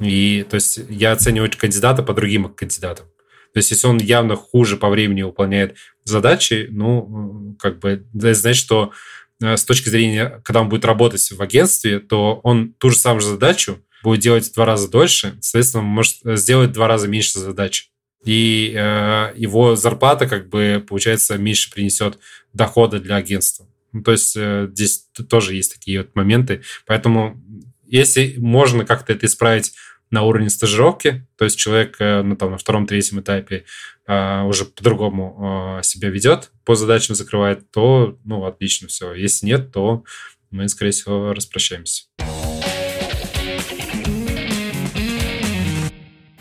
И 0.00 0.46
то 0.48 0.54
есть 0.54 0.80
я 0.88 1.12
оцениваю 1.12 1.50
кандидата 1.56 2.02
по 2.02 2.14
другим 2.14 2.48
кандидатам. 2.48 3.06
То 3.52 3.58
есть 3.58 3.70
если 3.70 3.86
он 3.86 3.98
явно 3.98 4.36
хуже 4.36 4.76
по 4.76 4.88
времени 4.88 5.22
выполняет 5.22 5.76
задачи, 6.04 6.68
ну, 6.70 7.54
как 7.60 7.80
бы, 7.80 8.06
это 8.14 8.34
значит, 8.34 8.64
что 8.64 8.92
э, 9.42 9.56
с 9.58 9.64
точки 9.64 9.90
зрения, 9.90 10.40
когда 10.42 10.62
он 10.62 10.70
будет 10.70 10.86
работать 10.86 11.30
в 11.30 11.40
агентстве, 11.42 12.00
то 12.00 12.40
он 12.42 12.72
ту 12.72 12.88
же 12.88 12.96
самую 12.96 13.20
задачу 13.20 13.78
будет 14.02 14.20
делать 14.20 14.48
в 14.48 14.54
два 14.54 14.64
раза 14.64 14.90
дольше, 14.90 15.36
соответственно, 15.40 15.82
может 15.82 16.16
сделать 16.24 16.70
в 16.70 16.72
два 16.72 16.88
раза 16.88 17.08
меньше 17.08 17.38
задач 17.38 17.91
и 18.24 18.72
э, 18.74 19.32
его 19.36 19.76
зарплата, 19.76 20.26
как 20.26 20.48
бы, 20.48 20.84
получается, 20.86 21.38
меньше 21.38 21.70
принесет 21.70 22.18
дохода 22.52 23.00
для 23.00 23.16
агентства. 23.16 23.66
Ну, 23.92 24.02
то 24.02 24.12
есть 24.12 24.34
э, 24.36 24.68
здесь 24.72 25.06
тоже 25.28 25.54
есть 25.54 25.74
такие 25.74 26.02
вот 26.02 26.14
моменты. 26.14 26.62
Поэтому 26.86 27.42
если 27.86 28.36
можно 28.38 28.84
как-то 28.84 29.12
это 29.12 29.26
исправить 29.26 29.72
на 30.10 30.22
уровне 30.22 30.50
стажировки, 30.50 31.26
то 31.36 31.44
есть 31.44 31.58
человек 31.58 31.96
э, 31.98 32.22
ну, 32.22 32.36
там, 32.36 32.52
на 32.52 32.58
втором-третьем 32.58 33.20
этапе 33.20 33.64
э, 34.06 34.42
уже 34.42 34.66
по-другому 34.66 35.78
э, 35.78 35.82
себя 35.82 36.10
ведет, 36.10 36.52
по 36.64 36.74
задачам 36.74 37.14
закрывает, 37.14 37.70
то 37.70 38.18
ну, 38.24 38.44
отлично 38.44 38.88
все. 38.88 39.14
Если 39.14 39.46
нет, 39.46 39.72
то 39.72 40.04
мы, 40.50 40.68
скорее 40.68 40.90
всего, 40.90 41.32
распрощаемся. 41.32 42.04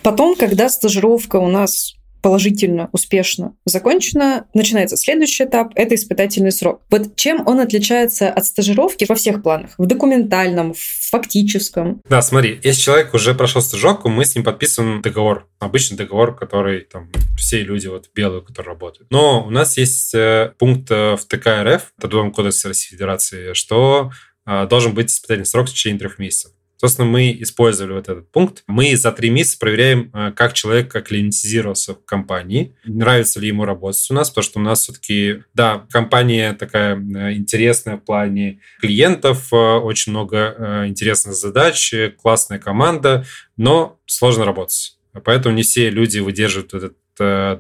Потом, 0.04 0.36
когда 0.36 0.70
стажировка 0.70 1.38
у 1.38 1.48
нас 1.48 1.96
положительно, 2.22 2.90
успешно 2.92 3.56
закончена, 3.66 4.46
начинается 4.54 4.96
следующий 4.96 5.44
этап– 5.44 5.72
это 5.76 5.96
испытательный 5.96 6.52
срок. 6.52 6.82
Вот 6.90 7.16
чем 7.16 7.48
он 7.48 7.60
отличается 7.60 8.30
от 8.30 8.46
стажировки 8.46 9.06
во 9.08 9.16
всех 9.16 9.42
планах? 9.42 9.72
В 9.78 9.86
документальном, 9.86 10.74
в 10.74 11.10
фактическом? 11.10 12.02
Да, 12.08 12.22
смотри, 12.22 12.60
если 12.64 12.82
человек 12.82 13.14
уже 13.14 13.34
прошел 13.34 13.62
стажировку, 13.62 14.10
мы 14.10 14.26
с 14.26 14.36
ним 14.36 14.44
подписываем 14.44 15.02
договор. 15.02 15.48
Обычный 15.60 15.98
договор, 15.98 16.36
который 16.36 16.82
там 16.82 17.12
все 17.38 17.64
люди 17.64 17.88
вот 17.88 18.10
белые, 18.14 18.42
которые 18.42 18.74
работают. 18.74 19.10
Но 19.12 19.46
у 19.46 19.50
нас 19.50 19.78
есть 19.78 20.14
э, 20.14 20.54
пункт 20.58 20.92
э, 20.92 21.16
в 21.16 21.26
ТК 21.26 21.64
РФ, 21.64 21.94
Трудовом 22.00 22.32
кодексе 22.32 22.68
Российской 22.68 22.96
Федерации, 22.96 23.54
что 23.54 24.12
э, 24.46 24.68
должен 24.68 24.94
быть 24.94 25.10
испытательный 25.10 25.46
срок 25.46 25.68
в 25.68 25.72
течение 25.72 26.00
трех 26.00 26.20
месяцев. 26.20 26.52
Собственно, 26.82 27.08
мы 27.08 27.38
использовали 27.40 27.94
вот 27.94 28.10
этот 28.10 28.32
пункт. 28.32 28.64
Мы 28.66 28.98
за 28.98 29.12
три 29.12 29.30
месяца 29.30 29.60
проверяем, 29.60 30.10
э, 30.16 30.32
как 30.32 30.54
человек 30.54 30.96
акклиматизировался 30.96 31.94
в 31.94 32.04
компании, 32.06 32.76
нравится 32.86 33.40
ли 33.40 33.50
ему 33.50 33.66
работать 33.66 34.04
у 34.10 34.16
нас, 34.16 34.32
потому 34.32 34.44
что 34.44 34.60
у 34.60 34.64
нас 34.64 34.82
все-таки, 34.82 35.44
да, 35.54 35.86
компания 35.92 36.54
такая 36.54 36.96
э, 36.96 37.34
интересная 37.34 37.98
в 37.98 38.00
плане 38.00 38.62
клиентов, 38.80 39.54
э, 39.54 39.56
очень 39.56 40.12
много 40.12 40.86
интересных 40.88 41.36
задач, 41.36 41.94
классная 42.20 42.58
команда, 42.58 43.28
но 43.58 44.00
сложно 44.08 44.44
работать. 44.44 44.98
Поэтому 45.24 45.54
не 45.54 45.62
все 45.62 45.92
люди 45.92 46.18
выдерживают 46.18 46.74
этот 46.74 46.98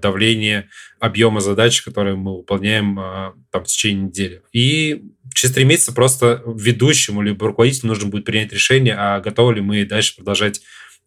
давление 0.01 0.69
объема 0.99 1.41
задач, 1.41 1.81
которые 1.81 2.15
мы 2.15 2.37
выполняем 2.37 2.95
там, 3.51 3.63
в 3.63 3.67
течение 3.67 4.03
недели. 4.05 4.41
И 4.51 5.03
через 5.33 5.53
три 5.55 5.65
месяца 5.65 5.93
просто 5.93 6.43
ведущему 6.45 7.21
либо 7.21 7.47
руководителю 7.47 7.89
нужно 7.89 8.09
будет 8.09 8.25
принять 8.25 8.53
решение, 8.53 8.95
а 8.97 9.19
готовы 9.19 9.55
ли 9.55 9.61
мы 9.61 9.85
дальше 9.85 10.15
продолжать 10.15 10.61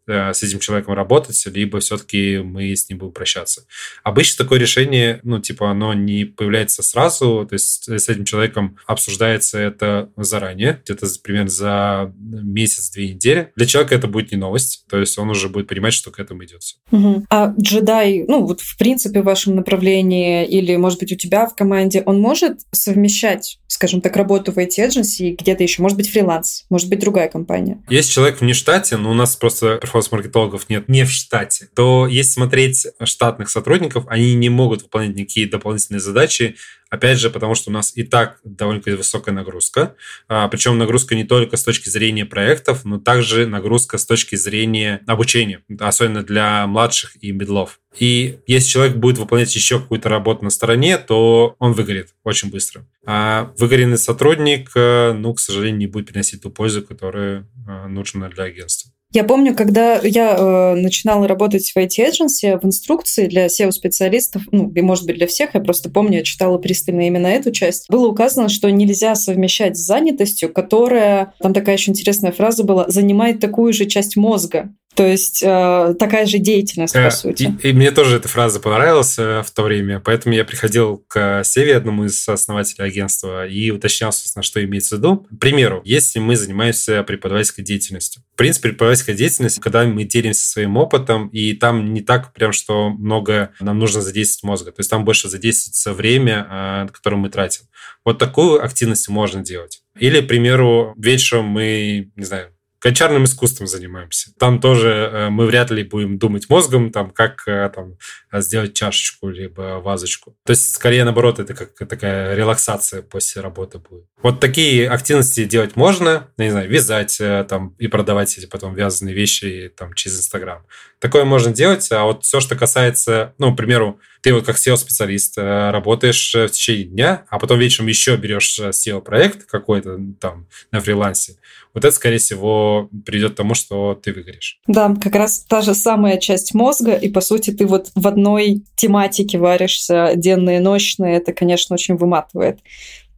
с 0.07 0.43
этим 0.43 0.59
человеком 0.59 0.95
работать, 0.95 1.43
либо 1.47 1.81
все-таки 1.81 2.38
мы 2.38 2.75
с 2.75 2.88
ним 2.88 2.99
будем 2.99 3.12
прощаться. 3.12 3.67
Обычно 4.03 4.45
такое 4.45 4.59
решение, 4.59 5.21
ну, 5.23 5.40
типа, 5.40 5.71
оно 5.71 5.95
не 5.95 6.25
появляется 6.25 6.83
сразу, 6.83 7.47
то 7.49 7.55
есть 7.55 7.88
с 7.88 8.09
этим 8.09 8.25
человеком 8.25 8.77
обсуждается 8.87 9.59
это 9.59 10.11
заранее, 10.17 10.81
где-то 10.85 11.07
примерно 11.23 11.51
за 11.51 12.12
месяц-две 12.19 13.14
недели. 13.14 13.53
Для 13.57 13.67
человека 13.67 13.95
это 13.95 14.09
будет 14.09 14.33
не 14.33 14.38
новость, 14.38 14.85
то 14.88 14.99
есть 14.99 15.17
он 15.19 15.31
уже 15.31 15.49
будет 15.49 15.69
понимать, 15.69 15.95
что 15.95 16.11
к 16.11 16.19
этому 16.19 16.45
идет 16.45 16.62
все. 16.62 16.77
Угу. 16.90 17.27
А 17.31 17.55
джедай, 17.59 18.25
ну, 18.29 18.47
вот 18.47 18.61
в 18.61 18.77
принципе 18.77 19.23
в 19.23 19.25
вашем 19.25 19.57
направлении 19.57 20.47
или, 20.47 20.77
может 20.77 21.01
быть, 21.01 21.12
у 21.12 21.17
тебя 21.17 21.47
в 21.47 21.55
команде, 21.55 22.03
он 22.05 22.21
может 22.21 22.61
совмещать, 22.73 23.59
скажем 23.75 24.01
так, 24.01 24.17
работу 24.17 24.53
в 24.53 24.59
IT-эдженси 24.59 25.23
и 25.23 25.35
где-то 25.35 25.65
еще, 25.65 25.83
может 25.83 25.99
быть, 25.99 26.09
фриланс, 26.09 26.65
может 26.71 26.89
быть, 26.89 27.01
другая 27.01 27.29
компания? 27.29 27.83
Есть 27.89 28.13
человек 28.13 28.41
в 28.41 28.55
штате, 28.55 28.97
но 28.97 29.11
у 29.11 29.15
нас 29.15 29.35
просто 29.35 29.79
перформанс-маркетологов 29.79 30.69
нет 30.69 30.89
не 30.89 31.05
в 31.05 31.11
штате, 31.11 31.69
то 31.75 32.07
если 32.07 32.31
смотреть 32.31 32.87
штатных 33.03 33.51
сотрудников, 33.51 34.05
они 34.07 34.35
не 34.35 34.49
могут 34.49 34.83
выполнять 34.83 35.17
никакие 35.17 35.49
дополнительные 35.49 36.01
задачи, 36.01 36.55
Опять 36.90 37.18
же, 37.18 37.31
потому 37.31 37.55
что 37.55 37.70
у 37.70 37.73
нас 37.73 37.97
и 37.97 38.03
так 38.03 38.38
довольно 38.44 38.81
высокая 38.85 39.35
нагрузка. 39.35 39.97
А, 40.29 40.49
причем 40.49 40.79
нагрузка 40.79 41.14
не 41.14 41.25
только 41.25 41.57
с 41.57 41.64
точки 41.64 41.88
зрения 41.88 42.25
проектов, 42.25 42.85
но 42.85 42.99
также 42.99 43.47
нагрузка 43.47 43.99
с 43.99 44.07
точки 44.07 44.37
зрения 44.37 45.01
обучения, 45.07 45.62
особенно 45.81 46.23
для 46.23 46.66
младших 46.66 47.16
и 47.23 47.33
медлов. 47.33 47.81
И 47.99 48.38
если 48.47 48.68
человек 48.68 48.97
будет 48.97 49.18
выполнять 49.18 49.55
еще 49.55 49.81
какую-то 49.81 50.09
работу 50.09 50.44
на 50.44 50.51
стороне, 50.51 50.99
то 50.99 51.57
он 51.59 51.73
выгорит 51.73 52.14
очень 52.25 52.51
быстро. 52.51 52.87
А 53.07 53.53
выгоренный 53.59 53.99
сотрудник, 53.99 54.70
э, 54.75 55.12
ну, 55.12 55.35
к 55.35 55.40
сожалению, 55.40 55.79
не 55.79 55.87
будет 55.87 56.07
приносить 56.07 56.42
ту 56.42 56.51
пользу, 56.51 56.83
которая 56.83 57.49
э, 57.68 57.87
нужна 57.88 58.29
для 58.29 58.44
агентства. 58.44 58.90
Я 59.14 59.22
помню, 59.22 59.55
когда 59.55 60.00
я 60.03 60.37
э, 60.37 60.74
начинала 60.74 61.29
работать 61.29 61.70
в 61.70 61.79
IT-эдженсе, 61.79 62.59
в 62.59 62.64
инструкции 62.64 63.29
для 63.29 63.46
SEO-специалистов, 63.46 64.42
ну, 64.50 64.68
и, 64.74 64.81
может 64.81 65.07
быть, 65.07 65.14
для 65.14 65.29
всех, 65.29 65.55
я 65.55 65.61
просто 65.61 65.88
помню, 65.88 66.18
я 66.18 66.24
читала 66.24 66.59
пристально 66.59 67.07
именно 67.07 67.29
эту 67.29 67.53
часть, 67.53 67.88
было 67.88 68.09
указано, 68.09 68.48
что 68.48 68.68
нельзя 68.70 69.14
совмещать 69.14 69.77
с 69.77 69.87
занятостью, 69.87 70.53
которая, 70.53 71.33
там 71.38 71.55
такая 71.55 71.77
очень 71.77 71.92
интересная 71.92 72.33
фраза 72.33 72.64
была, 72.64 72.87
занимает 72.88 73.38
такую 73.38 73.72
же 73.72 73.87
часть 73.87 74.16
мозга. 74.16 74.74
То 74.94 75.07
есть 75.07 75.42
э, 75.42 75.94
такая 75.98 76.26
же 76.26 76.38
деятельность, 76.38 76.94
по 76.94 76.98
э, 76.98 77.11
сути. 77.11 77.54
И, 77.62 77.70
и 77.70 77.72
мне 77.72 77.90
тоже 77.90 78.16
эта 78.16 78.28
фраза 78.28 78.61
понравилась 78.61 79.18
э, 79.18 79.42
в 79.42 79.50
то 79.50 79.62
время, 79.62 80.00
поэтому 80.00 80.35
я 80.35 80.44
приходил 80.44 81.04
к 81.09 81.42
Севе, 81.44 81.76
одному 81.76 82.04
из 82.04 82.28
основателей 82.28 82.87
агентства, 82.87 83.46
и 83.46 83.70
уточнял, 83.70 84.12
собственно, 84.12 84.42
что 84.42 84.62
имеется 84.64 84.96
в 84.96 84.98
виду. 84.98 85.26
К 85.30 85.38
примеру, 85.40 85.83
если 85.85 86.20
мы 86.20 86.37
занимаемся 86.37 87.02
преподавательской 87.02 87.64
деятельностью. 87.64 88.22
В 88.35 88.37
принципе, 88.37 88.68
преподавательская 88.70 89.16
деятельность, 89.16 89.61
когда 89.61 89.85
мы 89.85 90.04
делимся 90.04 90.48
своим 90.48 90.76
опытом, 90.76 91.28
и 91.28 91.54
там 91.54 91.92
не 91.92 92.00
так 92.00 92.33
прям, 92.33 92.52
что 92.52 92.90
много 92.90 93.50
нам 93.61 93.78
нужно 93.78 94.00
задействовать 94.00 94.44
мозга. 94.44 94.70
То 94.70 94.80
есть 94.80 94.90
там 94.90 95.04
больше 95.04 95.28
задействуется 95.28 95.92
время, 95.92 96.46
э, 96.48 96.92
которое 96.92 97.16
мы 97.16 97.30
тратим. 97.30 97.64
Вот 98.04 98.18
такую 98.18 98.62
активность 98.62 99.09
можно 99.09 99.42
делать. 99.42 99.83
Или, 99.98 100.20
к 100.20 100.28
примеру, 100.28 100.94
вечером 100.96 101.46
мы, 101.46 102.11
не 102.16 102.24
знаю, 102.24 102.54
гончарным 102.85 103.25
искусством 103.25 103.66
занимаемся. 103.66 104.31
Там 104.38 104.61
тоже 104.61 104.88
э, 104.90 105.29
мы 105.31 105.47
вряд 105.47 105.70
ли 105.70 105.83
будем 105.83 106.18
думать 106.18 106.51
мозгом, 106.51 106.92
там, 106.92 107.11
как 107.11 107.42
э, 107.47 107.70
там, 107.75 107.97
сделать 108.31 108.75
чашечку, 108.75 109.31
либо 109.31 109.81
вазочку. 109.83 110.37
То 110.44 110.51
есть, 110.51 110.75
скорее, 110.75 111.05
наоборот, 111.05 111.38
это 111.38 111.55
как 111.55 111.88
такая 111.88 112.35
релаксация 112.35 113.01
после 113.01 113.40
работы 113.40 113.79
будет. 113.79 114.05
Вот 114.23 114.38
такие 114.38 114.88
активности 114.88 115.44
делать 115.44 115.77
можно, 115.77 116.29
не 116.37 116.51
знаю, 116.51 116.68
вязать 116.68 117.18
э, 117.20 117.47
там 117.49 117.75
и 117.79 117.88
продавать 117.88 118.37
эти 118.37 118.44
потом 118.44 118.75
вязаные 118.75 119.14
вещи 119.14 119.73
там 119.75 119.94
через 119.94 120.18
Инстаграм. 120.18 120.66
Такое 120.99 121.25
можно 121.25 121.55
делать, 121.55 121.90
а 121.90 122.05
вот 122.05 122.25
все, 122.25 122.40
что 122.40 122.55
касается, 122.55 123.35
ну, 123.38 123.55
к 123.55 123.57
примеру, 123.57 123.99
ты 124.20 124.33
вот 124.33 124.47
как 124.47 124.57
SEO-специалист 124.57 125.37
работаешь 125.37 126.35
в 126.35 126.49
течение 126.49 126.85
дня, 126.85 127.27
а 127.29 127.38
потом 127.38 127.59
вечером 127.59 127.88
еще 127.88 128.16
берешь 128.16 128.59
SEO-проект 128.59 129.44
какой-то 129.44 129.99
там 130.18 130.49
на 130.70 130.81
фрилансе, 130.81 131.37
вот 131.75 131.85
это, 131.85 131.95
скорее 131.95 132.19
всего, 132.19 132.89
приведет 133.05 133.33
к 133.33 133.37
тому, 133.37 133.55
что 133.55 133.95
ты 134.01 134.13
выгоришь. 134.13 134.61
Да, 134.69 134.95
как 135.03 135.15
раз 135.17 135.41
та 135.41 135.61
же 135.61 135.75
самая 135.75 136.19
часть 136.19 136.55
мозга, 136.55 136.95
и, 136.95 137.09
по 137.09 137.21
сути, 137.21 137.51
ты 137.51 137.67
вот 137.67 137.91
в 137.95 138.07
одной 138.07 138.63
тематике 138.77 139.39
варишься 139.39 140.13
денные, 140.15 140.61
ночные, 140.61 141.17
это, 141.17 141.33
конечно, 141.33 141.75
очень 141.75 141.97
выматывает. 141.97 142.61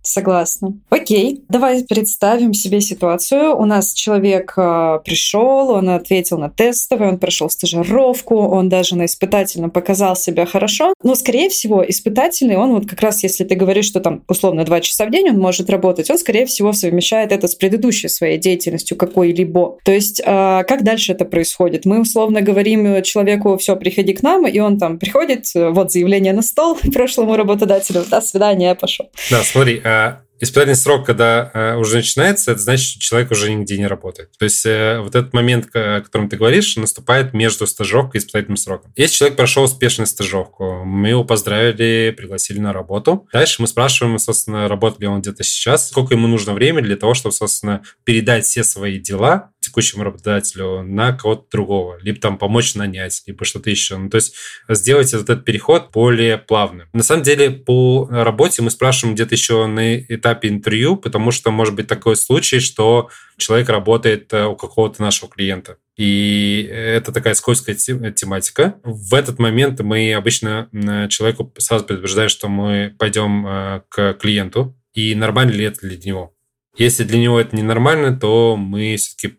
Согласна. 0.06 0.72
Окей, 0.88 1.42
давай 1.48 1.82
представим 1.82 2.54
себе 2.54 2.80
ситуацию. 2.80 3.56
У 3.56 3.64
нас 3.64 3.92
человек 3.92 4.54
э, 4.56 5.00
пришел, 5.04 5.70
он 5.70 5.88
ответил 5.88 6.38
на 6.38 6.48
тестовый, 6.48 7.08
он 7.08 7.18
прошел 7.18 7.50
стажировку, 7.50 8.36
он 8.36 8.68
даже 8.68 8.94
на 8.94 9.06
испытательном 9.06 9.72
показал 9.72 10.14
себя 10.14 10.46
хорошо. 10.46 10.94
Но, 11.02 11.16
скорее 11.16 11.48
всего, 11.48 11.84
испытательный, 11.86 12.56
он 12.56 12.72
вот 12.72 12.88
как 12.88 13.00
раз, 13.00 13.24
если 13.24 13.42
ты 13.42 13.56
говоришь, 13.56 13.86
что 13.86 13.98
там 13.98 14.22
условно 14.28 14.64
два 14.64 14.80
часа 14.80 15.06
в 15.06 15.10
день 15.10 15.28
он 15.28 15.40
может 15.40 15.68
работать, 15.70 16.08
он, 16.08 16.18
скорее 16.18 16.46
всего, 16.46 16.72
совмещает 16.72 17.32
это 17.32 17.48
с 17.48 17.56
предыдущей 17.56 18.08
своей 18.08 18.38
деятельностью 18.38 18.96
какой-либо. 18.96 19.78
То 19.84 19.90
есть, 19.90 20.20
э, 20.20 20.24
как 20.68 20.84
дальше 20.84 21.12
это 21.12 21.24
происходит? 21.24 21.84
Мы 21.84 22.00
условно 22.00 22.42
говорим 22.42 23.02
человеку, 23.02 23.56
все, 23.56 23.74
приходи 23.74 24.12
к 24.12 24.22
нам, 24.22 24.46
и 24.46 24.60
он 24.60 24.78
там 24.78 25.00
приходит, 25.00 25.46
вот 25.52 25.90
заявление 25.90 26.32
на 26.32 26.42
стол 26.42 26.78
прошлому 26.94 27.36
работодателю, 27.36 28.04
до 28.08 28.20
свидания, 28.20 28.66
я 28.66 28.74
пошел. 28.76 29.10
Да, 29.30 29.42
смотри, 29.42 29.80
а 29.84 29.95
испытательный 30.40 30.76
срок, 30.76 31.06
когда 31.06 31.50
э, 31.52 31.76
уже 31.76 31.96
начинается, 31.96 32.52
это 32.52 32.60
значит, 32.60 32.86
что 32.86 33.00
человек 33.00 33.30
уже 33.30 33.52
нигде 33.52 33.78
не 33.78 33.86
работает. 33.86 34.30
То 34.38 34.44
есть 34.44 34.64
э, 34.66 35.00
вот 35.00 35.14
этот 35.14 35.32
момент, 35.32 35.68
о 35.74 36.00
котором 36.00 36.28
ты 36.28 36.36
говоришь, 36.36 36.76
наступает 36.76 37.32
между 37.32 37.66
стажировкой 37.66 38.20
и 38.20 38.22
испытательным 38.22 38.56
сроком. 38.56 38.92
Если 38.96 39.16
человек 39.16 39.36
прошел 39.36 39.64
успешную 39.64 40.06
стажировку, 40.06 40.84
мы 40.84 41.08
его 41.08 41.24
поздравили, 41.24 42.14
пригласили 42.16 42.58
на 42.58 42.72
работу. 42.72 43.26
Дальше 43.32 43.62
мы 43.62 43.68
спрашиваем, 43.68 44.18
собственно, 44.18 44.68
работает 44.68 45.00
ли 45.00 45.06
он 45.06 45.20
где-то 45.20 45.42
сейчас, 45.42 45.88
сколько 45.88 46.14
ему 46.14 46.28
нужно 46.28 46.52
времени 46.54 46.84
для 46.84 46.96
того, 46.96 47.14
чтобы, 47.14 47.34
собственно, 47.34 47.82
передать 48.04 48.44
все 48.44 48.62
свои 48.62 48.98
дела 48.98 49.52
текущему 49.66 50.04
работодателю 50.04 50.82
на 50.82 51.12
кого-то 51.12 51.46
другого, 51.50 51.98
либо 52.00 52.18
там 52.20 52.38
помочь 52.38 52.74
нанять, 52.74 53.22
либо 53.26 53.44
что-то 53.44 53.70
еще. 53.70 53.96
Ну, 53.96 54.08
то 54.08 54.16
есть 54.16 54.34
сделать 54.68 55.12
этот 55.12 55.44
переход 55.44 55.90
более 55.92 56.38
плавным. 56.38 56.88
На 56.92 57.02
самом 57.02 57.22
деле 57.22 57.50
по 57.50 58.08
работе 58.10 58.62
мы 58.62 58.70
спрашиваем 58.70 59.14
где-то 59.14 59.34
еще 59.34 59.66
на 59.66 59.98
этапе 59.98 60.48
интервью, 60.48 60.96
потому 60.96 61.30
что 61.30 61.50
может 61.50 61.74
быть 61.74 61.86
такой 61.86 62.16
случай, 62.16 62.60
что 62.60 63.10
человек 63.36 63.68
работает 63.68 64.32
э, 64.32 64.46
у 64.46 64.56
какого-то 64.56 65.02
нашего 65.02 65.30
клиента. 65.30 65.76
И 65.96 66.68
это 66.70 67.10
такая 67.12 67.34
скользкая 67.34 67.74
тематика. 67.74 68.76
В 68.82 69.14
этот 69.14 69.38
момент 69.38 69.80
мы 69.80 70.12
обычно 70.14 70.68
человеку 71.10 71.52
сразу 71.58 71.84
предупреждаем, 71.84 72.28
что 72.28 72.48
мы 72.48 72.94
пойдем 72.98 73.46
э, 73.46 73.82
к 73.88 74.14
клиенту, 74.14 74.76
и 74.92 75.14
нормально 75.14 75.52
ли 75.52 75.64
это 75.64 75.80
для 75.80 75.96
него. 75.96 76.35
Если 76.78 77.04
для 77.04 77.18
него 77.18 77.40
это 77.40 77.56
ненормально, 77.56 78.18
то 78.18 78.56
мы 78.56 78.96
все-таки 78.96 79.38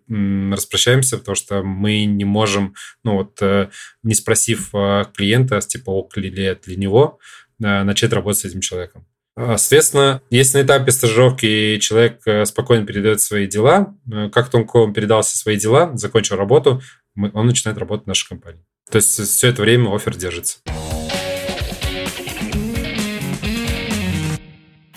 распрощаемся, 0.51 1.17
потому 1.17 1.35
что 1.35 1.61
мы 1.61 2.05
не 2.05 2.25
можем, 2.25 2.73
ну 3.03 3.17
вот, 3.17 3.37
э, 3.41 3.69
не 4.01 4.15
спросив 4.15 4.73
э, 4.73 5.05
клиента, 5.15 5.59
типа, 5.61 5.91
ок 5.91 6.17
ли 6.17 6.29
это 6.43 6.65
для 6.65 6.77
него, 6.77 7.19
э, 7.63 7.83
начать 7.83 8.11
работать 8.11 8.41
с 8.41 8.45
этим 8.45 8.61
человеком. 8.61 9.05
А, 9.35 9.57
соответственно, 9.57 10.21
если 10.31 10.57
на 10.57 10.65
этапе 10.65 10.91
стажировки 10.91 11.77
человек 11.77 12.21
спокойно 12.47 12.87
передает 12.87 13.21
свои 13.21 13.45
дела, 13.45 13.95
как 14.31 14.49
только 14.49 14.77
он 14.77 14.93
передал 14.93 15.21
все 15.21 15.37
свои 15.37 15.57
дела, 15.57 15.91
закончил 15.95 16.37
работу, 16.37 16.81
он 17.15 17.45
начинает 17.45 17.77
работать 17.77 18.05
в 18.05 18.07
нашей 18.07 18.29
компании. 18.29 18.63
То 18.89 18.95
есть 18.95 19.09
все 19.09 19.49
это 19.49 19.61
время 19.61 19.93
офер 19.93 20.15
держится. 20.15 20.57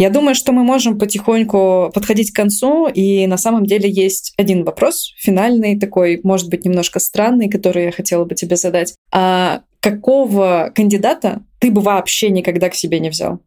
Я 0.01 0.09
думаю, 0.09 0.35
что 0.35 0.53
мы 0.53 0.65
можем 0.65 0.99
потихоньку 0.99 1.91
подходить 1.93 2.33
к 2.33 2.37
концу, 2.37 2.89
и 2.89 3.27
на 3.27 3.37
самом 3.37 3.67
деле 3.67 3.87
есть 3.91 4.33
один 4.39 4.65
вопрос, 4.65 5.13
финальный 5.19 5.79
такой, 5.79 6.21
может 6.23 6.49
быть, 6.49 6.65
немножко 6.65 6.99
странный, 6.99 7.51
который 7.51 7.85
я 7.85 7.93
хотела 7.93 8.25
бы 8.25 8.35
тебе 8.35 8.57
задать. 8.57 8.95
А 9.13 9.61
какого 9.81 10.73
кандидата 10.75 11.43
ты 11.59 11.71
бы 11.71 11.83
вообще 11.83 12.31
никогда 12.31 12.71
к 12.71 12.75
себе 12.75 12.99
не 12.99 13.11
взял? 13.11 13.43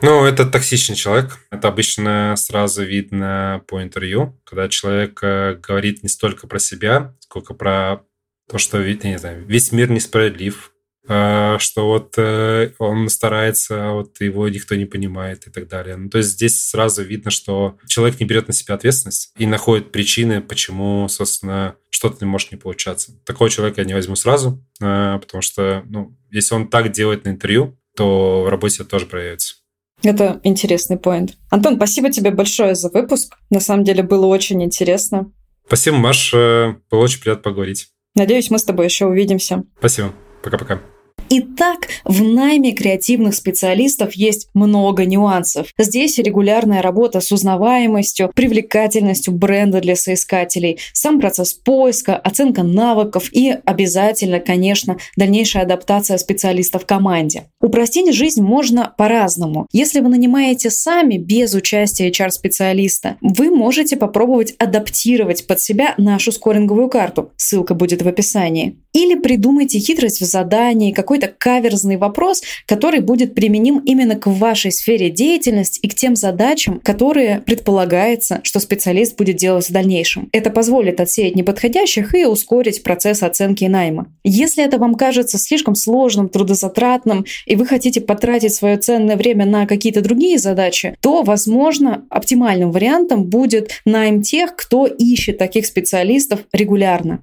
Ну, 0.00 0.24
это 0.24 0.46
токсичный 0.46 0.94
человек. 0.94 1.40
Это 1.50 1.66
обычно 1.66 2.34
сразу 2.36 2.84
видно 2.84 3.62
по 3.66 3.82
интервью, 3.82 4.40
когда 4.44 4.68
человек 4.68 5.18
э, 5.24 5.56
говорит 5.56 6.04
не 6.04 6.08
столько 6.08 6.46
про 6.46 6.60
себя, 6.60 7.16
сколько 7.18 7.52
про 7.52 8.02
то, 8.48 8.58
что, 8.58 8.80
не 8.80 9.18
знаю, 9.18 9.44
весь 9.44 9.72
мир 9.72 9.90
несправедлив, 9.90 10.70
что 11.06 11.86
вот 11.86 12.14
э, 12.16 12.72
он 12.78 13.08
старается, 13.08 13.90
а 13.90 13.92
вот 13.92 14.20
его 14.20 14.48
никто 14.48 14.74
не 14.74 14.86
понимает 14.86 15.46
и 15.46 15.50
так 15.50 15.68
далее. 15.68 15.96
Ну, 15.96 16.08
то 16.08 16.18
есть 16.18 16.30
здесь 16.30 16.62
сразу 16.64 17.02
видно, 17.02 17.30
что 17.30 17.76
человек 17.86 18.18
не 18.18 18.26
берет 18.26 18.48
на 18.48 18.54
себя 18.54 18.74
ответственность 18.74 19.32
и 19.38 19.46
находит 19.46 19.92
причины, 19.92 20.40
почему, 20.40 21.06
собственно, 21.08 21.76
что-то 21.90 22.24
не 22.24 22.30
может 22.30 22.50
не 22.50 22.58
получаться. 22.58 23.12
Такого 23.24 23.50
человека 23.50 23.80
я 23.80 23.86
не 23.86 23.94
возьму 23.94 24.16
сразу, 24.16 24.62
потому 24.78 25.42
что, 25.42 25.84
ну, 25.86 26.16
если 26.30 26.54
он 26.54 26.68
так 26.68 26.90
делает 26.92 27.24
на 27.24 27.30
интервью, 27.30 27.78
то 27.96 28.42
в 28.42 28.48
работе 28.48 28.82
это 28.82 28.90
тоже 28.90 29.06
проявится. 29.06 29.56
Это 30.02 30.40
интересный 30.42 30.98
поинт. 30.98 31.38
Антон, 31.50 31.76
спасибо 31.76 32.10
тебе 32.10 32.30
большое 32.30 32.74
за 32.74 32.90
выпуск. 32.90 33.36
На 33.50 33.60
самом 33.60 33.84
деле 33.84 34.02
было 34.02 34.26
очень 34.26 34.62
интересно. 34.62 35.32
Спасибо, 35.66 35.96
Маш. 35.96 36.32
Было 36.32 36.74
очень 36.90 37.20
приятно 37.20 37.42
поговорить. 37.42 37.88
Надеюсь, 38.14 38.50
мы 38.50 38.58
с 38.58 38.64
тобой 38.64 38.86
еще 38.86 39.06
увидимся. 39.06 39.64
Спасибо. 39.78 40.12
Пока-пока. 40.42 40.80
Итак, 41.28 41.88
в 42.04 42.22
найме 42.22 42.72
креативных 42.72 43.34
специалистов 43.34 44.12
есть 44.14 44.48
много 44.54 45.04
нюансов. 45.04 45.68
Здесь 45.76 46.18
регулярная 46.18 46.82
работа 46.82 47.20
с 47.20 47.32
узнаваемостью, 47.32 48.30
привлекательностью 48.32 49.34
бренда 49.34 49.80
для 49.80 49.96
соискателей, 49.96 50.78
сам 50.92 51.18
процесс 51.18 51.52
поиска, 51.52 52.16
оценка 52.16 52.62
навыков 52.62 53.28
и 53.32 53.56
обязательно, 53.64 54.38
конечно, 54.38 54.98
дальнейшая 55.16 55.64
адаптация 55.64 56.18
специалистов 56.18 56.84
в 56.84 56.86
команде. 56.86 57.48
Упростить 57.60 58.14
жизнь 58.14 58.42
можно 58.42 58.94
по-разному. 58.96 59.66
Если 59.72 59.98
вы 59.98 60.08
нанимаете 60.08 60.70
сами 60.70 61.16
без 61.16 61.54
участия 61.54 62.08
HR-специалиста, 62.08 63.16
вы 63.20 63.50
можете 63.50 63.96
попробовать 63.96 64.54
адаптировать 64.58 65.46
под 65.48 65.60
себя 65.60 65.94
нашу 65.98 66.30
скоринговую 66.30 66.88
карту. 66.88 67.32
Ссылка 67.36 67.74
будет 67.74 68.02
в 68.02 68.08
описании. 68.08 68.78
Или 68.92 69.14
придумайте 69.14 69.78
хитрость 69.78 70.20
в 70.20 70.24
задании, 70.24 70.92
какой-то 71.16 71.34
каверзный 71.38 71.96
вопрос, 71.96 72.42
который 72.66 73.00
будет 73.00 73.34
применим 73.34 73.78
именно 73.78 74.16
к 74.16 74.26
вашей 74.26 74.70
сфере 74.70 75.10
деятельности 75.10 75.80
и 75.80 75.88
к 75.88 75.94
тем 75.94 76.14
задачам, 76.14 76.80
которые 76.80 77.40
предполагается, 77.40 78.40
что 78.42 78.60
специалист 78.60 79.16
будет 79.16 79.36
делать 79.36 79.68
в 79.68 79.72
дальнейшем. 79.72 80.28
Это 80.32 80.50
позволит 80.50 81.00
отсеять 81.00 81.34
неподходящих 81.34 82.14
и 82.14 82.26
ускорить 82.26 82.82
процесс 82.82 83.22
оценки 83.22 83.64
найма. 83.64 84.12
Если 84.24 84.62
это 84.62 84.78
вам 84.78 84.94
кажется 84.94 85.38
слишком 85.38 85.74
сложным, 85.74 86.28
трудозатратным, 86.28 87.24
и 87.46 87.56
вы 87.56 87.66
хотите 87.66 88.00
потратить 88.00 88.54
свое 88.54 88.76
ценное 88.76 89.16
время 89.16 89.46
на 89.46 89.66
какие-то 89.66 90.02
другие 90.02 90.38
задачи, 90.38 90.96
то, 91.00 91.22
возможно, 91.22 92.04
оптимальным 92.10 92.72
вариантом 92.72 93.24
будет 93.24 93.70
найм 93.84 94.22
тех, 94.22 94.54
кто 94.54 94.86
ищет 94.86 95.38
таких 95.38 95.66
специалистов 95.66 96.40
регулярно. 96.52 97.22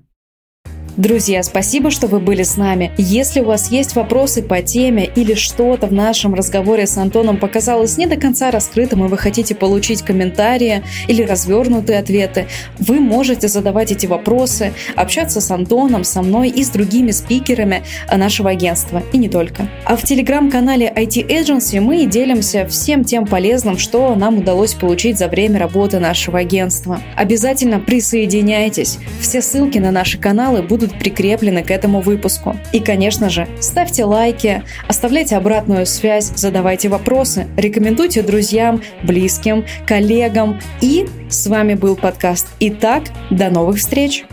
Друзья, 0.95 1.41
спасибо, 1.41 1.89
что 1.89 2.05
вы 2.05 2.19
были 2.19 2.43
с 2.43 2.55
нами. 2.55 2.91
Если 2.99 3.39
у 3.39 3.45
вас 3.45 3.71
есть 3.71 3.95
вопросы 3.95 4.43
по 4.43 4.61
теме 4.61 5.09
или 5.15 5.33
что-то 5.33 5.87
в 5.87 5.91
нашем 5.91 6.35
разговоре 6.35 6.85
с 6.85 6.95
Антоном 6.99 7.37
показалось 7.37 7.97
не 7.97 8.05
до 8.05 8.15
конца 8.15 8.51
раскрытым, 8.51 9.03
и 9.03 9.07
вы 9.07 9.17
хотите 9.17 9.55
получить 9.55 10.03
комментарии 10.03 10.83
или 11.07 11.23
развернутые 11.23 11.97
ответы, 11.97 12.45
вы 12.77 12.99
можете 12.99 13.47
задавать 13.47 13.91
эти 13.91 14.05
вопросы, 14.05 14.73
общаться 14.95 15.41
с 15.41 15.49
Антоном, 15.49 16.03
со 16.03 16.21
мной 16.21 16.49
и 16.49 16.63
с 16.63 16.69
другими 16.69 17.09
спикерами 17.09 17.81
нашего 18.15 18.51
агентства, 18.51 19.01
и 19.13 19.17
не 19.17 19.29
только. 19.29 19.67
А 19.85 19.95
в 19.95 20.03
телеграм-канале 20.03 20.93
IT 20.95 21.27
Agency 21.27 21.79
мы 21.81 22.05
делимся 22.05 22.67
всем 22.67 23.03
тем 23.03 23.25
полезным, 23.25 23.79
что 23.79 24.13
нам 24.13 24.37
удалось 24.37 24.75
получить 24.75 25.17
за 25.17 25.27
время 25.27 25.57
работы 25.57 25.97
нашего 25.97 26.37
агентства. 26.37 27.01
Обязательно 27.15 27.79
присоединяйтесь. 27.79 28.99
Все 29.19 29.41
ссылки 29.41 29.79
на 29.79 29.89
наши 29.89 30.19
каналы 30.19 30.61
будут 30.61 30.82
будут 30.83 30.99
прикреплены 30.99 31.63
к 31.63 31.71
этому 31.71 32.01
выпуску. 32.01 32.57
И, 32.73 32.79
конечно 32.79 33.29
же, 33.29 33.47
ставьте 33.59 34.03
лайки, 34.03 34.63
оставляйте 34.87 35.37
обратную 35.37 35.85
связь, 35.85 36.31
задавайте 36.35 36.89
вопросы, 36.89 37.47
рекомендуйте 37.55 38.21
друзьям, 38.21 38.81
близким, 39.03 39.65
коллегам. 39.85 40.59
И 40.81 41.05
с 41.29 41.47
вами 41.47 41.75
был 41.75 41.95
подкаст 41.95 42.47
«Итак, 42.59 43.03
до 43.29 43.49
новых 43.49 43.77
встреч!» 43.77 44.25